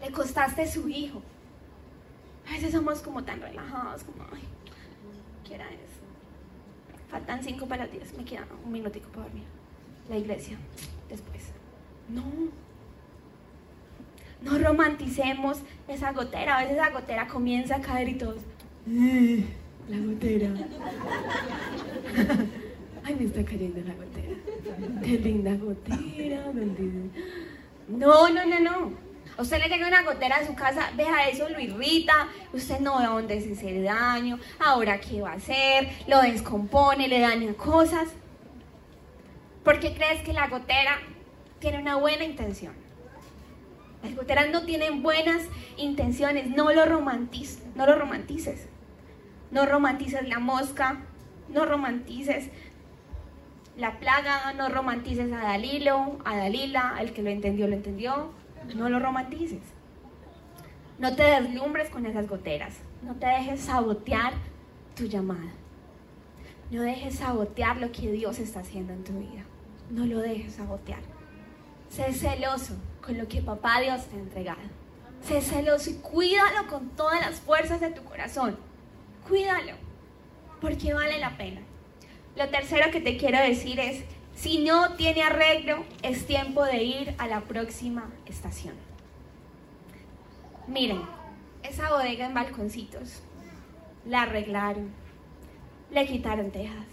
Le 0.00 0.11
costaste 0.11 0.66
su 0.66 0.88
hijo. 0.88 1.22
A 2.48 2.53
veces 2.53 2.72
somos 2.72 3.00
como 3.00 3.22
tan 3.22 3.40
relajados, 3.40 4.03
como, 4.05 4.24
ay, 4.33 4.42
¿qué 5.46 5.57
era 5.57 5.66
eso? 5.66 6.00
Faltan 7.11 7.42
cinco 7.44 7.66
para 7.66 7.85
las 7.85 7.92
diez, 7.92 8.16
me 8.16 8.24
queda 8.24 8.46
un 8.64 8.72
minutico 8.72 9.09
para 9.11 9.24
dormir. 9.24 9.44
La 10.09 10.16
iglesia, 10.16 10.57
después. 11.09 11.60
No. 12.14 12.25
No 14.42 14.59
romanticemos 14.59 15.59
esa 15.88 16.12
gotera. 16.12 16.59
A 16.59 16.62
veces 16.62 16.77
esa 16.77 16.90
gotera 16.90 17.27
comienza 17.27 17.77
a 17.77 17.81
caer 17.81 18.09
y 18.09 18.14
todos. 18.14 18.42
Eh, 18.88 19.44
la 19.88 19.99
gotera. 19.99 20.51
Ay, 23.05 23.16
me 23.16 23.25
está 23.25 23.44
cayendo 23.44 23.81
la 23.87 23.94
gotera. 23.94 24.35
Qué 25.03 25.18
linda 25.18 25.55
gotera. 25.55 26.44
No, 27.88 28.29
no, 28.29 28.46
no, 28.46 28.61
no. 28.61 28.92
usted 29.38 29.59
le 29.59 29.68
llega 29.68 29.88
una 29.88 30.03
gotera 30.03 30.37
a 30.37 30.46
su 30.46 30.55
casa, 30.55 30.90
vea 30.96 31.29
eso, 31.29 31.49
lo 31.49 31.59
irrita, 31.59 32.29
usted 32.53 32.79
no 32.81 32.99
ve 32.99 33.05
dónde 33.07 33.40
se 33.40 33.53
hace 33.53 33.83
daño, 33.83 34.38
ahora 34.64 35.01
qué 35.01 35.20
va 35.20 35.33
a 35.33 35.35
hacer, 35.35 35.88
lo 36.07 36.23
descompone, 36.23 37.09
le 37.09 37.20
daña 37.20 37.53
cosas. 37.55 38.09
¿Por 39.64 39.81
qué 39.81 39.94
crees 39.94 40.23
que 40.23 40.33
la 40.33 40.49
gotera 40.49 40.99
tiene 41.61 41.79
una 41.79 41.96
buena 41.96 42.25
intención. 42.25 42.73
Las 44.03 44.16
goteras 44.16 44.51
no 44.51 44.64
tienen 44.64 45.03
buenas 45.03 45.42
intenciones, 45.77 46.49
no 46.49 46.73
lo, 46.73 46.87
romantices, 46.87 47.62
no 47.75 47.87
lo 47.87 47.96
romantices. 47.96 48.66
No 49.51 49.66
romantices 49.66 50.27
la 50.29 50.38
mosca, 50.38 51.01
no 51.49 51.66
romantices 51.66 52.51
la 53.77 53.99
plaga, 53.99 54.53
no 54.55 54.68
romantices 54.68 55.33
a 55.33 55.38
Dalilo, 55.38 56.18
a 56.25 56.37
Dalila, 56.37 56.96
el 57.01 57.12
que 57.12 57.23
lo 57.23 57.31
entendió, 57.31 57.66
lo 57.66 57.75
entendió. 57.75 58.33
No 58.75 58.88
lo 58.88 59.01
romantices. 59.01 59.62
No 60.99 61.16
te 61.16 61.23
deslumbres 61.23 61.88
con 61.88 62.07
esas 62.07 62.29
goteras. 62.29 62.79
No 63.03 63.14
te 63.14 63.27
dejes 63.27 63.61
sabotear 63.61 64.35
tu 64.94 65.05
llamada. 65.05 65.51
No 66.70 66.83
dejes 66.83 67.16
sabotear 67.16 67.79
lo 67.79 67.90
que 67.90 68.12
Dios 68.12 68.38
está 68.38 68.61
haciendo 68.61 68.92
en 68.92 69.03
tu 69.03 69.12
vida. 69.18 69.44
No 69.90 70.05
lo 70.05 70.18
dejes 70.18 70.55
sabotear. 70.55 71.01
Sé 71.90 72.12
celoso 72.12 72.74
con 73.05 73.18
lo 73.18 73.26
que 73.26 73.42
papá 73.42 73.81
Dios 73.81 74.07
te 74.07 74.16
ha 74.16 74.20
entregado. 74.20 74.61
Sé 75.26 75.40
celoso 75.40 75.90
y 75.90 75.94
cuídalo 75.94 76.68
con 76.68 76.88
todas 76.90 77.20
las 77.20 77.40
fuerzas 77.40 77.81
de 77.81 77.90
tu 77.90 78.05
corazón. 78.05 78.57
Cuídalo, 79.29 79.72
porque 80.61 80.94
vale 80.94 81.18
la 81.18 81.37
pena. 81.37 81.61
Lo 82.37 82.48
tercero 82.48 82.92
que 82.92 83.00
te 83.00 83.16
quiero 83.16 83.38
decir 83.40 83.81
es, 83.81 84.05
si 84.37 84.59
no 84.59 84.94
tiene 84.94 85.24
arreglo, 85.24 85.85
es 86.03 86.26
tiempo 86.26 86.64
de 86.64 86.83
ir 86.83 87.14
a 87.18 87.26
la 87.26 87.40
próxima 87.40 88.09
estación. 88.26 88.74
Miren, 90.68 91.03
esa 91.64 91.90
bodega 91.90 92.26
en 92.26 92.35
balconcitos, 92.35 93.20
la 94.07 94.22
arreglaron, 94.22 94.92
le 95.90 96.07
quitaron 96.07 96.53
tejas, 96.53 96.87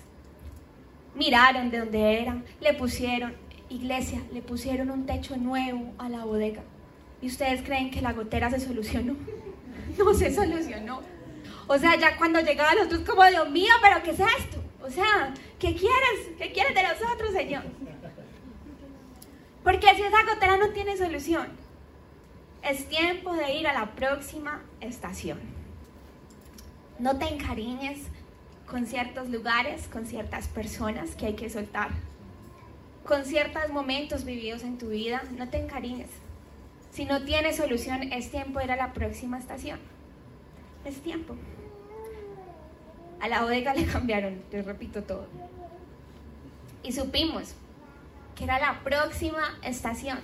miraron 1.14 1.70
de 1.70 1.80
dónde 1.80 2.20
eran, 2.20 2.44
le 2.60 2.74
pusieron 2.74 3.36
iglesia, 3.70 4.22
le 4.32 4.42
pusieron 4.42 4.92
un 4.92 5.06
techo 5.06 5.38
nuevo 5.38 5.94
a 5.98 6.10
la 6.10 6.26
bodega. 6.26 6.64
¿Y 7.22 7.28
ustedes 7.28 7.62
creen 7.64 7.92
que 7.92 8.02
la 8.02 8.14
gotera 8.14 8.50
se 8.50 8.60
solucionó? 8.60 9.16
No 9.98 10.14
se 10.14 10.34
solucionó. 10.34 11.02
O 11.66 11.78
sea, 11.78 11.96
ya 11.96 12.18
cuando 12.18 12.40
llegaba 12.40 12.76
los 12.76 12.90
dos 12.90 13.00
como, 13.00 13.26
Dios 13.26 13.50
mío, 13.50 13.74
pero 13.82 14.04
¿qué 14.04 14.12
es 14.12 14.20
esto? 14.20 14.62
O 14.84 14.90
sea, 14.90 15.34
¿qué 15.58 15.74
quieres? 15.74 16.36
¿Qué 16.38 16.52
quieres 16.52 16.76
de 16.76 16.84
nosotros, 16.84 17.32
Señor? 17.32 17.64
Porque 19.64 19.88
si 19.96 20.02
esa 20.02 20.24
gotera 20.24 20.58
no 20.58 20.70
tiene 20.70 20.96
solución, 20.98 21.48
es 22.64 22.88
tiempo 22.88 23.34
de 23.34 23.56
ir 23.56 23.68
a 23.68 23.74
la 23.74 23.92
próxima 23.96 24.62
estación. 24.82 25.40
No 27.00 27.18
te 27.18 27.26
encariñes 27.26 28.00
con 28.66 28.86
ciertos 28.86 29.30
lugares, 29.30 29.88
con 29.88 30.06
ciertas 30.06 30.48
personas 30.48 31.16
que 31.16 31.28
hay 31.28 31.36
que 31.36 31.50
soltar 31.50 31.90
con 33.08 33.24
ciertos 33.24 33.70
momentos 33.72 34.26
vividos 34.26 34.64
en 34.64 34.78
tu 34.78 34.90
vida, 34.90 35.24
no 35.38 35.50
te 35.50 35.58
encariñes. 35.58 36.10
Si 36.92 37.06
no 37.06 37.24
tienes 37.24 37.56
solución, 37.56 38.04
es 38.12 38.30
tiempo 38.30 38.60
de 38.60 38.66
ir 38.66 38.72
a 38.72 38.76
la 38.76 38.94
próxima 38.94 39.40
estación. 39.40 39.80
Es 40.84 41.02
tiempo. 41.02 41.36
A 43.22 43.28
la 43.30 43.44
bodega 43.44 43.74
le 43.74 43.86
cambiaron, 43.94 44.42
te 44.52 44.62
repito 44.62 45.04
todo. 45.04 45.28
Y 46.84 46.92
supimos 46.92 47.56
que 48.36 48.44
era 48.44 48.60
la 48.60 48.82
próxima 48.84 49.58
estación. 49.64 50.20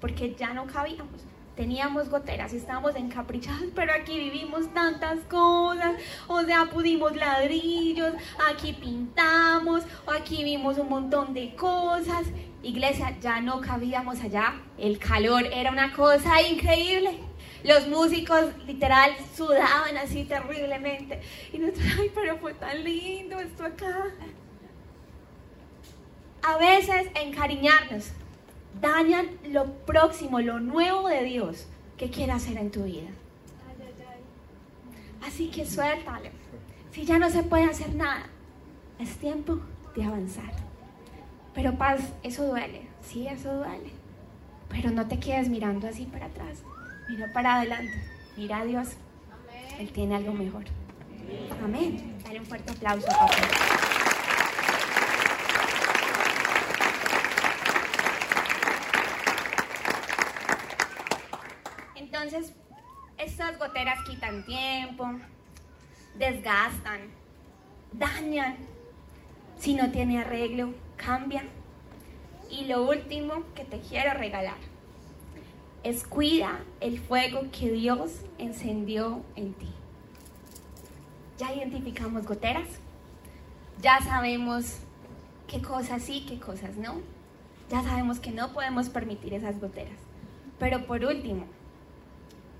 porque 0.00 0.34
ya 0.34 0.52
no 0.52 0.66
cabíamos. 0.66 1.22
Teníamos 1.56 2.08
goteras 2.08 2.54
y 2.54 2.56
estábamos 2.56 2.96
encaprichados, 2.96 3.68
pero 3.74 3.92
aquí 3.92 4.18
vivimos 4.18 4.72
tantas 4.72 5.18
cosas. 5.28 5.94
O 6.26 6.42
sea, 6.42 6.66
pudimos 6.66 7.14
ladrillos, 7.14 8.14
aquí 8.50 8.72
pintamos, 8.72 9.82
aquí 10.06 10.44
vimos 10.44 10.78
un 10.78 10.88
montón 10.88 11.34
de 11.34 11.54
cosas. 11.54 12.26
Iglesia, 12.62 13.16
ya 13.20 13.40
no 13.40 13.60
cabíamos 13.60 14.20
allá. 14.20 14.54
El 14.78 14.98
calor 14.98 15.44
era 15.52 15.70
una 15.70 15.92
cosa 15.92 16.40
increíble. 16.40 17.18
Los 17.64 17.86
músicos 17.86 18.46
literal 18.66 19.12
sudaban 19.36 19.96
así 19.96 20.24
terriblemente. 20.24 21.20
Y 21.52 21.58
nosotros, 21.58 21.84
ay, 22.00 22.10
pero 22.14 22.38
fue 22.38 22.54
tan 22.54 22.82
lindo 22.82 23.38
esto 23.38 23.64
acá. 23.64 24.06
A 26.42 26.56
veces 26.56 27.08
encariñarnos 27.14 28.12
dañan 28.80 29.26
lo 29.48 29.72
próximo, 29.84 30.40
lo 30.40 30.60
nuevo 30.60 31.08
de 31.08 31.24
Dios 31.24 31.66
que 31.96 32.10
quiere 32.10 32.32
hacer 32.32 32.56
en 32.56 32.70
tu 32.70 32.84
vida. 32.84 33.10
Así 35.26 35.48
que 35.48 35.64
suéltalo. 35.64 36.30
Si 36.92 37.04
ya 37.04 37.18
no 37.18 37.30
se 37.30 37.42
puede 37.42 37.64
hacer 37.64 37.94
nada, 37.94 38.26
es 38.98 39.16
tiempo 39.16 39.60
de 39.94 40.04
avanzar. 40.04 40.52
Pero 41.54 41.76
paz, 41.76 42.00
eso 42.22 42.46
duele. 42.46 42.82
Sí, 43.02 43.26
eso 43.26 43.54
duele. 43.54 43.90
Pero 44.68 44.90
no 44.90 45.06
te 45.06 45.18
quedes 45.18 45.48
mirando 45.48 45.88
así 45.88 46.06
para 46.06 46.26
atrás. 46.26 46.62
Mira 47.08 47.32
para 47.32 47.56
adelante. 47.56 47.92
Mira 48.36 48.58
a 48.58 48.64
Dios. 48.64 48.88
Él 49.78 49.90
tiene 49.92 50.16
algo 50.16 50.32
mejor. 50.32 50.64
Amén. 51.62 52.18
Dale 52.24 52.40
un 52.40 52.46
fuerte 52.46 52.72
aplauso, 52.72 53.06
papá. 53.06 54.01
Entonces, 62.22 62.54
estas 63.18 63.58
goteras 63.58 63.98
quitan 64.06 64.44
tiempo, 64.44 65.10
desgastan, 66.16 67.00
dañan. 67.90 68.58
Si 69.58 69.74
no 69.74 69.90
tiene 69.90 70.20
arreglo, 70.20 70.72
cambia. 70.96 71.42
Y 72.48 72.66
lo 72.66 72.88
último 72.88 73.42
que 73.56 73.64
te 73.64 73.80
quiero 73.80 74.14
regalar 74.14 74.58
es 75.82 76.06
cuida 76.06 76.60
el 76.78 77.00
fuego 77.00 77.40
que 77.50 77.72
Dios 77.72 78.20
encendió 78.38 79.24
en 79.34 79.54
ti. 79.54 79.70
Ya 81.38 81.52
identificamos 81.52 82.24
goteras, 82.24 82.68
ya 83.80 84.00
sabemos 84.00 84.76
qué 85.48 85.60
cosas 85.60 86.04
sí, 86.04 86.24
qué 86.28 86.38
cosas 86.38 86.76
no. 86.76 87.00
Ya 87.68 87.82
sabemos 87.82 88.20
que 88.20 88.30
no 88.30 88.52
podemos 88.52 88.90
permitir 88.90 89.34
esas 89.34 89.60
goteras. 89.60 89.98
Pero 90.60 90.86
por 90.86 91.04
último, 91.04 91.46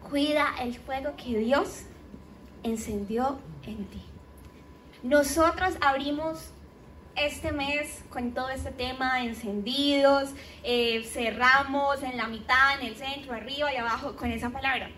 cuida 0.08 0.54
el 0.60 0.74
fuego 0.74 1.14
que 1.16 1.38
Dios 1.38 1.84
encendió 2.62 3.38
en 3.64 3.84
ti. 3.86 4.02
Nosotros 5.02 5.74
abrimos 5.80 6.52
este 7.16 7.52
mes 7.52 8.02
con 8.08 8.32
todo 8.32 8.48
este 8.48 8.70
tema 8.70 9.16
de 9.16 9.28
encendidos, 9.28 10.30
eh, 10.62 11.04
cerramos 11.04 12.02
en 12.02 12.16
la 12.16 12.26
mitad, 12.26 12.80
en 12.80 12.86
el 12.86 12.96
centro, 12.96 13.34
arriba 13.34 13.72
y 13.72 13.76
abajo 13.76 14.16
con 14.16 14.30
esa 14.30 14.50
palabra, 14.50 14.90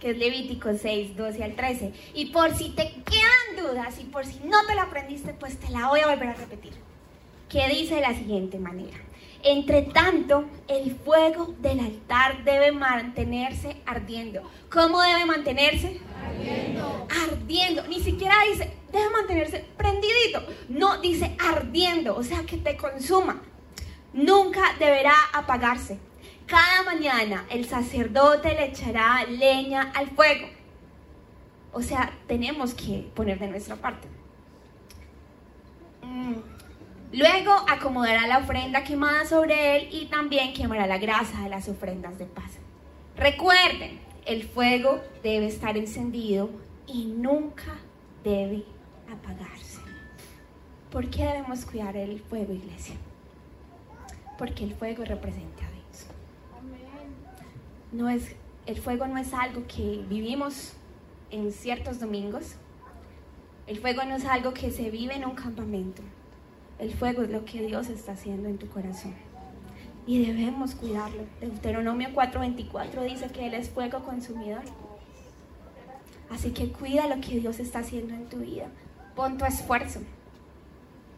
que 0.00 0.10
es 0.10 0.18
Levítico 0.18 0.70
6, 0.74 1.16
12 1.16 1.44
al 1.44 1.54
13. 1.54 1.92
Y 2.14 2.26
por 2.26 2.54
si 2.54 2.70
te 2.70 2.90
quedan 3.04 3.70
dudas 3.70 3.98
y 4.00 4.04
por 4.04 4.26
si 4.26 4.40
no 4.40 4.66
te 4.66 4.74
la 4.74 4.82
aprendiste, 4.82 5.32
pues 5.32 5.58
te 5.58 5.70
la 5.70 5.88
voy 5.88 6.00
a 6.00 6.08
volver 6.08 6.28
a 6.28 6.34
repetir. 6.34 6.72
Que 7.48 7.68
dice 7.68 7.96
de 7.96 8.00
la 8.00 8.14
siguiente 8.14 8.58
manera. 8.58 9.05
Entre 9.42 9.82
tanto, 9.82 10.44
el 10.68 10.96
fuego 10.96 11.54
del 11.58 11.80
altar 11.80 12.42
debe 12.44 12.72
mantenerse 12.72 13.76
ardiendo. 13.86 14.42
¿Cómo 14.70 15.00
debe 15.00 15.24
mantenerse? 15.24 16.00
Ardiendo. 16.24 17.06
Ardiendo. 17.24 17.86
Ni 17.88 18.00
siquiera 18.00 18.34
dice, 18.50 18.72
debe 18.90 19.10
mantenerse 19.10 19.64
prendidito. 19.76 20.42
No, 20.68 21.00
dice 21.00 21.36
ardiendo, 21.38 22.16
o 22.16 22.22
sea, 22.22 22.42
que 22.44 22.56
te 22.56 22.76
consuma. 22.76 23.42
Nunca 24.12 24.62
deberá 24.78 25.14
apagarse. 25.32 25.98
Cada 26.46 26.84
mañana 26.84 27.44
el 27.50 27.66
sacerdote 27.66 28.54
le 28.54 28.66
echará 28.66 29.24
leña 29.24 29.92
al 29.94 30.08
fuego. 30.08 30.48
O 31.72 31.82
sea, 31.82 32.12
tenemos 32.26 32.72
que 32.72 33.10
poner 33.14 33.38
de 33.38 33.48
nuestra 33.48 33.76
parte. 33.76 34.08
Mm. 36.02 36.55
Luego 37.12 37.52
acomodará 37.68 38.26
la 38.26 38.38
ofrenda 38.38 38.82
quemada 38.82 39.24
sobre 39.26 39.76
él 39.76 39.88
y 39.92 40.06
también 40.06 40.52
quemará 40.52 40.86
la 40.86 40.98
grasa 40.98 41.42
de 41.42 41.48
las 41.48 41.68
ofrendas 41.68 42.18
de 42.18 42.26
paz. 42.26 42.58
Recuerden, 43.16 44.00
el 44.26 44.42
fuego 44.42 45.00
debe 45.22 45.46
estar 45.46 45.76
encendido 45.76 46.50
y 46.86 47.06
nunca 47.06 47.76
debe 48.24 48.64
apagarse. 49.10 49.80
¿Por 50.90 51.08
qué 51.08 51.24
debemos 51.24 51.64
cuidar 51.64 51.96
el 51.96 52.20
fuego, 52.20 52.52
iglesia? 52.52 52.96
Porque 54.36 54.64
el 54.64 54.74
fuego 54.74 55.04
representa 55.04 55.64
a 55.64 55.70
Dios. 55.70 56.06
No 57.92 58.08
es, 58.08 58.34
el 58.66 58.76
fuego 58.78 59.06
no 59.06 59.16
es 59.16 59.32
algo 59.32 59.66
que 59.68 60.04
vivimos 60.08 60.72
en 61.30 61.52
ciertos 61.52 62.00
domingos. 62.00 62.56
El 63.66 63.78
fuego 63.78 64.04
no 64.04 64.16
es 64.16 64.24
algo 64.24 64.52
que 64.52 64.70
se 64.70 64.90
vive 64.90 65.14
en 65.14 65.24
un 65.24 65.34
campamento. 65.34 66.02
El 66.78 66.92
fuego 66.92 67.22
es 67.22 67.30
lo 67.30 67.44
que 67.46 67.62
Dios 67.62 67.88
está 67.88 68.12
haciendo 68.12 68.48
en 68.50 68.58
tu 68.58 68.68
corazón. 68.68 69.14
Y 70.06 70.26
debemos 70.26 70.74
cuidarlo. 70.74 71.22
Deuteronomio 71.40 72.10
4:24 72.14 73.02
dice 73.04 73.28
que 73.28 73.46
Él 73.46 73.54
es 73.54 73.70
fuego 73.70 74.04
consumidor. 74.04 74.62
Así 76.30 76.50
que 76.50 76.70
cuida 76.70 77.06
lo 77.06 77.20
que 77.20 77.40
Dios 77.40 77.60
está 77.60 77.78
haciendo 77.78 78.12
en 78.12 78.26
tu 78.26 78.38
vida. 78.38 78.66
Pon 79.14 79.38
tu 79.38 79.46
esfuerzo. 79.46 80.00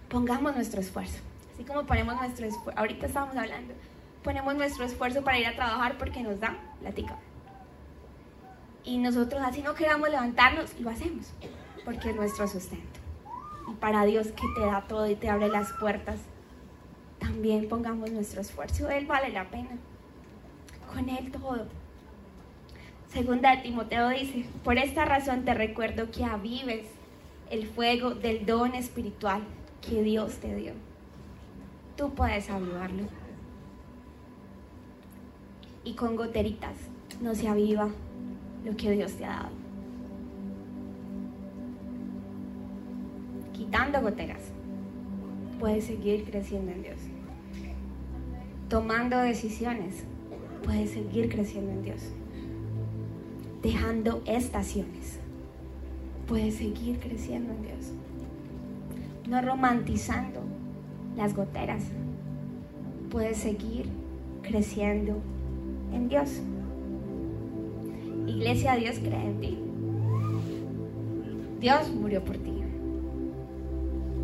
Pongamos 0.08 0.54
nuestro 0.54 0.80
esfuerzo. 0.80 1.18
Así 1.54 1.64
como 1.64 1.86
ponemos 1.86 2.14
nuestro 2.14 2.46
esfuerzo. 2.46 2.78
Ahorita 2.78 3.06
estábamos 3.06 3.36
hablando. 3.36 3.74
Ponemos 4.22 4.54
nuestro 4.54 4.84
esfuerzo 4.84 5.24
para 5.24 5.40
ir 5.40 5.46
a 5.48 5.56
trabajar 5.56 5.98
porque 5.98 6.22
nos 6.22 6.38
da 6.38 6.56
platica. 6.80 7.16
Y 8.84 8.98
nosotros 8.98 9.42
así 9.44 9.60
no 9.60 9.74
queramos 9.74 10.08
levantarnos, 10.08 10.78
lo 10.78 10.90
hacemos. 10.90 11.32
Porque 11.84 12.10
es 12.10 12.16
nuestro 12.16 12.46
sustento 12.46 12.97
y 13.70 13.74
para 13.76 14.04
Dios 14.04 14.28
que 14.28 14.46
te 14.56 14.66
da 14.66 14.84
todo 14.88 15.08
y 15.08 15.14
te 15.14 15.28
abre 15.28 15.48
las 15.48 15.72
puertas, 15.74 16.20
también 17.18 17.68
pongamos 17.68 18.10
nuestro 18.10 18.40
esfuerzo. 18.40 18.88
Él 18.90 19.06
vale 19.06 19.30
la 19.30 19.50
pena. 19.50 19.70
Con 20.92 21.08
Él 21.08 21.30
todo. 21.30 21.66
Segunda 23.08 23.56
de 23.56 23.62
Timoteo 23.62 24.08
dice, 24.10 24.44
por 24.64 24.78
esta 24.78 25.04
razón 25.04 25.44
te 25.44 25.54
recuerdo 25.54 26.10
que 26.10 26.24
avives 26.24 26.86
el 27.50 27.66
fuego 27.66 28.10
del 28.10 28.44
don 28.44 28.74
espiritual 28.74 29.42
que 29.80 30.02
Dios 30.02 30.36
te 30.36 30.54
dio. 30.54 30.72
Tú 31.96 32.10
puedes 32.14 32.50
avivarlo. 32.50 33.04
Y 35.84 35.94
con 35.94 36.16
goteritas 36.16 36.74
no 37.20 37.34
se 37.34 37.48
aviva 37.48 37.88
lo 38.64 38.76
que 38.76 38.90
Dios 38.90 39.12
te 39.12 39.24
ha 39.24 39.28
dado. 39.28 39.57
Quitando 43.68 44.00
goteras, 44.00 44.40
puedes 45.60 45.84
seguir 45.84 46.24
creciendo 46.24 46.72
en 46.72 46.82
Dios. 46.82 46.96
Tomando 48.70 49.18
decisiones, 49.18 50.04
puedes 50.64 50.90
seguir 50.90 51.28
creciendo 51.28 51.72
en 51.72 51.82
Dios. 51.82 52.00
Dejando 53.62 54.22
estaciones, 54.24 55.18
puedes 56.26 56.54
seguir 56.54 56.98
creciendo 56.98 57.52
en 57.52 57.62
Dios. 57.62 57.92
No 59.28 59.42
romantizando 59.42 60.40
las 61.14 61.36
goteras, 61.36 61.82
puedes 63.10 63.36
seguir 63.36 63.86
creciendo 64.40 65.18
en 65.92 66.08
Dios. 66.08 66.40
Iglesia, 68.26 68.76
Dios 68.76 68.98
cree 68.98 69.26
en 69.26 69.40
ti. 69.40 69.58
Dios 71.60 71.90
murió 71.90 72.24
por 72.24 72.38
ti. 72.38 72.57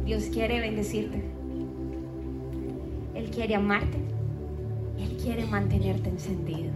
Dios 0.05 0.25
quiere 0.25 0.61
bendecirte. 0.61 1.23
Él 3.15 3.31
quiere 3.31 3.55
amarte. 3.55 3.97
Él 4.99 5.17
quiere 5.17 5.47
mantenerte 5.47 6.11
encendido. 6.11 6.73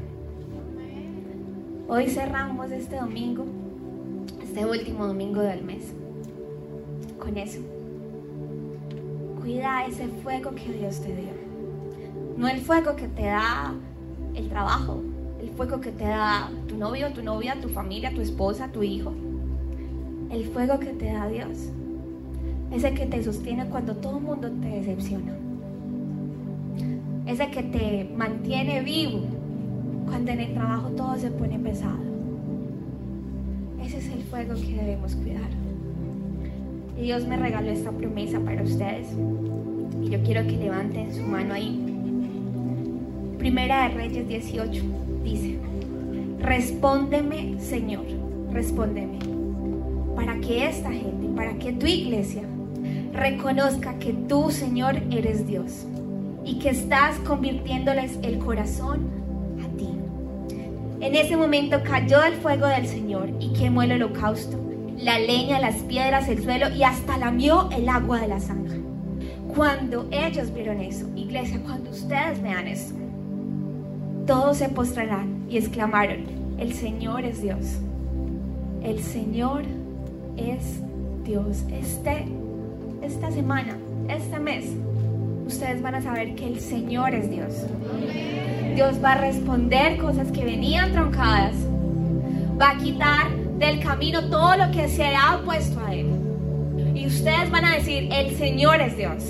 Hoy 1.88 2.08
cerramos 2.08 2.70
este 2.70 2.96
domingo, 2.96 3.44
este 4.42 4.64
último 4.64 5.06
domingo 5.06 5.42
del 5.42 5.62
mes, 5.62 5.92
con 7.18 7.36
eso. 7.36 7.60
Cuida 9.40 9.86
ese 9.86 10.08
fuego 10.08 10.54
que 10.54 10.72
Dios 10.72 11.00
te 11.00 11.14
dio. 11.14 11.32
No 12.38 12.48
el 12.48 12.60
fuego 12.60 12.96
que 12.96 13.08
te 13.08 13.24
da 13.24 13.74
el 14.34 14.48
trabajo, 14.48 15.02
el 15.40 15.50
fuego 15.50 15.80
que 15.80 15.92
te 15.92 16.04
da 16.04 16.50
tu 16.66 16.76
novio, 16.78 17.12
tu 17.12 17.22
novia, 17.22 17.60
tu 17.60 17.68
familia, 17.68 18.12
tu 18.14 18.22
esposa, 18.22 18.72
tu 18.72 18.82
hijo. 18.82 19.12
El 20.30 20.46
fuego 20.46 20.78
que 20.78 20.92
te 20.92 21.12
da 21.12 21.28
Dios 21.28 21.70
ese 22.72 22.92
que 22.92 23.06
te 23.06 23.22
sostiene 23.22 23.66
cuando 23.66 23.96
todo 23.96 24.18
el 24.18 24.24
mundo 24.24 24.50
te 24.50 24.68
decepciona, 24.68 25.32
ese 27.26 27.50
que 27.50 27.62
te 27.62 28.10
mantiene 28.16 28.82
vivo 28.82 29.20
cuando 30.06 30.30
en 30.32 30.40
el 30.40 30.54
trabajo 30.54 30.88
todo 30.90 31.16
se 31.16 31.30
pone 31.30 31.58
pesado. 31.58 31.98
Ese 33.84 33.98
es 33.98 34.08
el 34.08 34.22
fuego 34.22 34.54
que 34.54 34.74
debemos 34.74 35.14
cuidar. 35.14 35.50
Y 36.96 37.02
Dios 37.02 37.26
me 37.26 37.36
regaló 37.36 37.70
esta 37.70 37.92
promesa 37.92 38.40
para 38.40 38.62
ustedes. 38.62 39.08
Y 40.02 40.08
yo 40.10 40.22
quiero 40.22 40.46
que 40.46 40.56
levanten 40.56 41.14
su 41.14 41.22
mano 41.22 41.54
ahí. 41.54 41.84
Primera 43.38 43.88
de 43.88 43.94
Reyes 43.94 44.28
18 44.28 44.82
dice, 45.22 45.58
respóndeme 46.40 47.60
Señor, 47.60 48.04
respóndeme, 48.52 49.18
que 50.48 50.66
esta 50.66 50.90
gente, 50.90 51.28
para 51.36 51.52
que 51.58 51.74
tu 51.74 51.84
iglesia 51.84 52.42
reconozca 53.12 53.98
que 53.98 54.14
tú 54.14 54.50
Señor 54.50 54.96
eres 55.10 55.46
Dios 55.46 55.84
y 56.42 56.58
que 56.58 56.70
estás 56.70 57.18
convirtiéndoles 57.18 58.18
el 58.22 58.38
corazón 58.38 59.10
a 59.62 59.76
ti. 59.76 59.90
En 61.00 61.14
ese 61.14 61.36
momento 61.36 61.82
cayó 61.84 62.24
el 62.24 62.32
fuego 62.36 62.66
del 62.66 62.86
Señor 62.86 63.28
y 63.38 63.52
quemó 63.52 63.82
el 63.82 63.92
holocausto, 63.92 64.58
la 64.96 65.18
leña, 65.18 65.60
las 65.60 65.76
piedras, 65.82 66.30
el 66.30 66.42
suelo 66.42 66.74
y 66.74 66.82
hasta 66.82 67.18
lamió 67.18 67.68
el 67.70 67.86
agua 67.86 68.18
de 68.20 68.28
la 68.28 68.40
zanja. 68.40 68.76
Cuando 69.54 70.08
ellos 70.10 70.54
vieron 70.54 70.80
eso, 70.80 71.06
iglesia, 71.14 71.60
cuando 71.62 71.90
ustedes 71.90 72.42
vean 72.42 72.66
eso, 72.66 72.94
todos 74.26 74.56
se 74.56 74.70
postrarán 74.70 75.44
y 75.50 75.58
exclamaron, 75.58 76.24
el 76.58 76.72
Señor 76.72 77.26
es 77.26 77.42
Dios. 77.42 77.80
El 78.82 79.00
Señor 79.00 79.62
es 79.62 79.77
Dios. 81.24 81.64
Este, 81.70 82.24
esta 83.02 83.30
semana, 83.30 83.76
este 84.08 84.38
mes, 84.38 84.64
ustedes 85.46 85.82
van 85.82 85.96
a 85.96 86.00
saber 86.00 86.34
que 86.34 86.46
el 86.46 86.60
Señor 86.60 87.14
es 87.14 87.28
Dios. 87.28 87.66
Dios 88.74 89.02
va 89.02 89.12
a 89.12 89.18
responder 89.18 89.98
cosas 89.98 90.30
que 90.30 90.44
venían 90.44 90.92
troncadas. 90.92 91.54
Va 92.60 92.70
a 92.70 92.78
quitar 92.78 93.28
del 93.58 93.80
camino 93.80 94.28
todo 94.30 94.56
lo 94.56 94.70
que 94.70 94.88
se 94.88 95.14
ha 95.14 95.36
opuesto 95.36 95.80
a 95.80 95.94
Él. 95.94 96.06
Y 96.94 97.06
ustedes 97.06 97.50
van 97.50 97.64
a 97.64 97.74
decir, 97.74 98.08
el 98.12 98.36
Señor 98.36 98.80
es 98.80 98.96
Dios. 98.96 99.24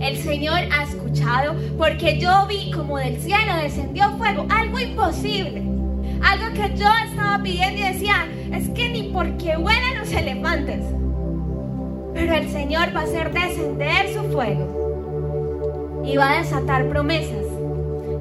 El 0.00 0.16
Señor 0.16 0.58
ha 0.72 0.84
escuchado 0.84 1.54
porque 1.76 2.18
yo 2.18 2.46
vi 2.48 2.70
como 2.72 2.98
del 2.98 3.20
cielo 3.20 3.56
descendió 3.62 4.10
fuego, 4.16 4.46
algo 4.50 4.80
imposible. 4.80 5.62
Algo 6.22 6.52
que 6.54 6.76
yo 6.76 6.88
estaba 7.06 7.40
pidiendo 7.42 7.80
y 7.80 7.92
decía, 7.92 8.26
es 8.52 8.68
que 8.70 8.88
ni 8.88 9.04
porque 9.04 9.56
vuelan 9.56 9.98
los 9.98 10.12
elefantes. 10.12 10.84
Pero 12.14 12.34
el 12.34 12.48
Señor 12.48 12.94
va 12.94 13.00
a 13.00 13.04
hacer 13.04 13.32
descender 13.32 14.12
su 14.12 14.22
fuego 14.32 16.02
y 16.04 16.16
va 16.16 16.32
a 16.32 16.38
desatar 16.38 16.88
promesas 16.88 17.44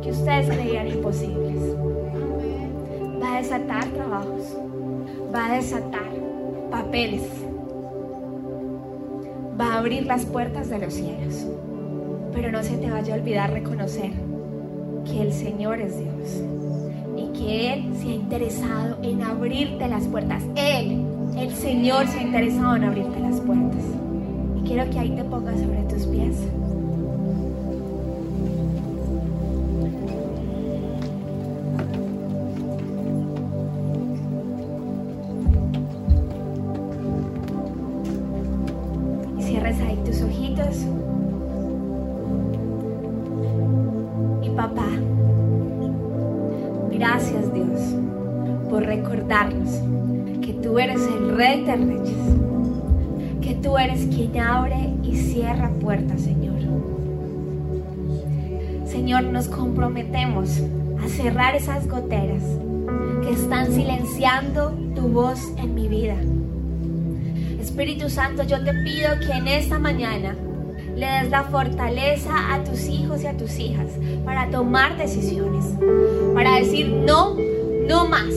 que 0.02 0.12
ustedes 0.12 0.50
creían 0.50 0.88
imposibles. 0.88 1.56
Va 3.22 3.36
a 3.36 3.42
desatar 3.42 3.86
trabajos, 3.86 4.58
va 5.34 5.48
a 5.48 5.56
desatar 5.56 6.10
papeles, 6.70 7.24
va 9.60 9.74
a 9.74 9.80
abrir 9.80 10.06
las 10.06 10.26
puertas 10.26 10.70
de 10.70 10.80
los 10.80 10.94
cielos. 10.94 11.46
Pero 12.34 12.52
no 12.52 12.62
se 12.62 12.78
te 12.78 12.92
vaya 12.92 13.16
a 13.16 13.18
olvidar 13.18 13.52
reconocer 13.52 14.12
que 15.06 15.22
el 15.22 15.34
Señor 15.34 15.80
es 15.80 15.98
Dios 15.98 16.57
Él 17.40 17.94
se 17.98 18.10
ha 18.10 18.14
interesado 18.14 18.98
en 19.02 19.22
abrirte 19.22 19.88
las 19.88 20.08
puertas. 20.08 20.44
Él, 20.56 21.06
el 21.38 21.54
Señor, 21.56 22.08
se 22.08 22.20
ha 22.20 22.24
interesado 22.24 22.76
en 22.76 22.84
abrirte 22.84 23.20
las 23.20 23.40
puertas. 23.42 23.84
Y 24.58 24.68
quiero 24.68 24.90
que 24.90 25.00
ahí 25.00 25.10
te 25.12 25.24
pongas 25.24 25.60
sobre 25.60 25.84
tus 25.84 26.06
pies. 26.08 26.36
Nos 59.38 59.50
comprometemos 59.50 60.50
a 61.00 61.08
cerrar 61.10 61.56
esas 61.56 61.88
goteras 61.88 62.42
que 63.24 63.34
están 63.34 63.72
silenciando 63.72 64.72
tu 64.96 65.10
voz 65.10 65.40
en 65.58 65.76
mi 65.76 65.88
vida. 65.88 66.16
Espíritu 67.62 68.10
Santo, 68.10 68.42
yo 68.42 68.64
te 68.64 68.74
pido 68.74 69.10
que 69.20 69.32
en 69.34 69.48
esta 69.48 69.78
mañana 69.78 70.36
le 70.96 71.06
des 71.06 71.30
la 71.30 71.44
fortaleza 71.44 72.52
a 72.52 72.64
tus 72.64 72.88
hijos 72.88 73.22
y 73.22 73.28
a 73.28 73.38
tus 73.38 73.60
hijas 73.60 73.86
para 74.26 74.50
tomar 74.50 74.98
decisiones, 74.98 75.66
para 76.34 76.56
decir 76.56 76.90
no, 76.90 77.36
no 77.88 78.08
más, 78.08 78.34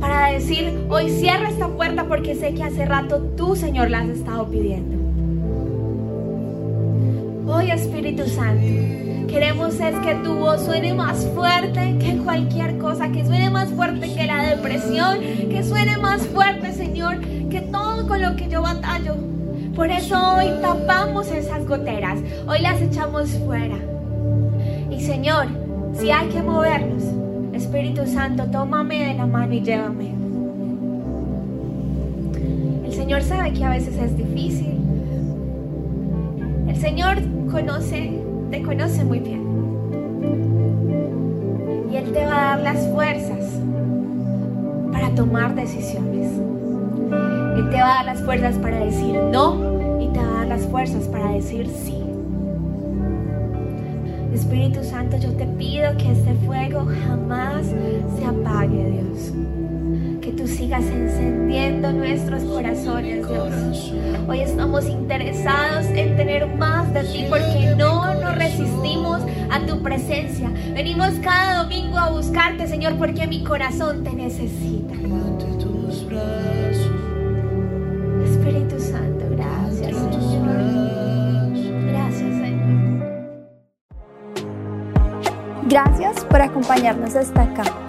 para 0.00 0.32
decir 0.32 0.86
hoy 0.88 1.10
cierra 1.10 1.50
esta 1.50 1.68
puerta 1.68 2.04
porque 2.04 2.34
sé 2.34 2.54
que 2.54 2.64
hace 2.64 2.86
rato 2.86 3.20
tú, 3.36 3.56
Señor, 3.56 3.90
la 3.90 3.98
has 3.98 4.08
estado 4.08 4.48
pidiendo. 4.48 4.96
Hoy, 7.46 7.70
Espíritu 7.70 8.26
Santo, 8.26 9.07
queremos 9.28 9.78
es 9.78 9.94
que 10.00 10.14
tu 10.24 10.34
voz 10.34 10.64
suene 10.64 10.94
más 10.94 11.24
fuerte 11.34 11.96
que 12.00 12.16
cualquier 12.16 12.78
cosa, 12.78 13.10
que 13.10 13.24
suene 13.24 13.50
más 13.50 13.68
fuerte 13.70 14.12
que 14.12 14.26
la 14.26 14.42
depresión, 14.48 15.18
que 15.50 15.62
suene 15.62 15.96
más 15.98 16.26
fuerte, 16.26 16.72
Señor, 16.72 17.20
que 17.50 17.60
todo 17.60 18.08
con 18.08 18.20
lo 18.20 18.34
que 18.34 18.48
yo 18.48 18.62
batallo. 18.62 19.14
Por 19.76 19.90
eso 19.90 20.18
hoy 20.36 20.46
tapamos 20.60 21.30
esas 21.30 21.64
goteras, 21.66 22.18
hoy 22.48 22.60
las 22.60 22.80
echamos 22.80 23.30
fuera. 23.46 23.76
Y 24.90 25.00
Señor, 25.00 25.46
si 25.92 26.10
hay 26.10 26.28
que 26.28 26.42
movernos, 26.42 27.04
Espíritu 27.52 28.06
Santo, 28.06 28.44
tómame 28.50 29.08
de 29.08 29.14
la 29.14 29.26
mano 29.26 29.52
y 29.52 29.60
llévame. 29.60 30.14
El 32.84 32.92
Señor 32.92 33.22
sabe 33.22 33.52
que 33.52 33.64
a 33.64 33.70
veces 33.70 33.96
es 33.96 34.16
difícil. 34.16 34.74
El 36.66 36.76
Señor 36.76 37.18
conoce, 37.50 38.27
te 38.50 38.62
conoce 38.62 39.04
muy 39.04 39.20
bien. 39.20 39.42
Y 41.90 41.96
Él 41.96 42.12
te 42.12 42.24
va 42.26 42.52
a 42.52 42.56
dar 42.56 42.60
las 42.60 42.86
fuerzas 42.88 43.60
para 44.92 45.14
tomar 45.14 45.54
decisiones. 45.54 46.32
Él 47.56 47.70
te 47.70 47.76
va 47.76 47.92
a 47.92 47.94
dar 47.96 48.04
las 48.06 48.22
fuerzas 48.22 48.56
para 48.56 48.78
decir 48.78 49.20
no 49.32 50.00
y 50.00 50.08
te 50.08 50.18
va 50.18 50.28
a 50.28 50.38
dar 50.38 50.48
las 50.48 50.66
fuerzas 50.66 51.04
para 51.08 51.32
decir 51.32 51.68
sí. 51.68 51.98
Espíritu 54.32 54.84
Santo, 54.84 55.16
yo 55.18 55.32
te 55.32 55.44
pido 55.44 55.96
que 55.96 56.12
este 56.12 56.34
fuego 56.46 56.86
jamás 57.06 57.66
se 57.66 58.24
apague, 58.24 58.90
Dios. 58.90 59.32
Que 60.28 60.34
tú 60.34 60.46
sigas 60.46 60.84
encendiendo 60.84 61.90
nuestros 61.90 62.42
corazones, 62.42 63.26
Dios. 63.26 63.94
Hoy 64.28 64.40
estamos 64.40 64.86
interesados 64.86 65.86
en 65.86 66.18
tener 66.18 66.46
más 66.48 66.92
de 66.92 67.02
ti 67.04 67.24
porque 67.30 67.74
no 67.78 68.12
nos 68.12 68.34
resistimos 68.34 69.22
a 69.50 69.60
tu 69.60 69.80
presencia. 69.82 70.50
Venimos 70.74 71.12
cada 71.22 71.62
domingo 71.62 71.96
a 71.96 72.10
buscarte, 72.10 72.66
Señor, 72.66 72.96
porque 72.98 73.26
mi 73.26 73.42
corazón 73.42 74.04
te 74.04 74.12
necesita. 74.12 74.92
Espíritu 78.22 78.78
Santo, 78.78 79.24
gracias, 79.30 79.96
Señor. 79.96 80.58
Gracias, 81.86 82.36
Señor. 82.38 83.06
Gracias 85.68 86.24
por 86.26 86.42
acompañarnos 86.42 87.16
hasta 87.16 87.44
acá. 87.44 87.87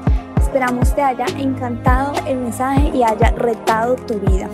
Esperamos 0.50 0.96
te 0.96 1.04
haya 1.04 1.28
encantado 1.38 2.12
el 2.26 2.40
mensaje 2.40 2.90
y 2.92 3.04
haya 3.04 3.30
retado 3.38 3.96
tu 3.96 4.16
vida. 4.16 4.50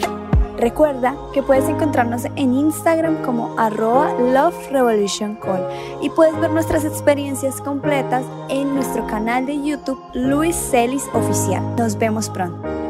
Recuerda 0.58 1.16
que 1.34 1.42
puedes 1.42 1.70
encontrarnos 1.70 2.26
en 2.26 2.54
Instagram 2.54 3.24
como 3.24 3.58
arroba 3.58 4.12
Love 4.20 4.58
y 6.02 6.10
puedes 6.10 6.38
ver 6.38 6.52
nuestras 6.52 6.84
experiencias 6.84 7.62
completas 7.62 8.26
en 8.50 8.76
nuestro 8.76 9.08
canal 9.08 9.46
de 9.46 9.64
YouTube 9.64 10.04
Luis 10.14 10.58
Celis 10.70 11.06
Oficial. 11.14 11.64
Nos 11.78 11.98
vemos 11.98 12.30
pronto. 12.30 12.85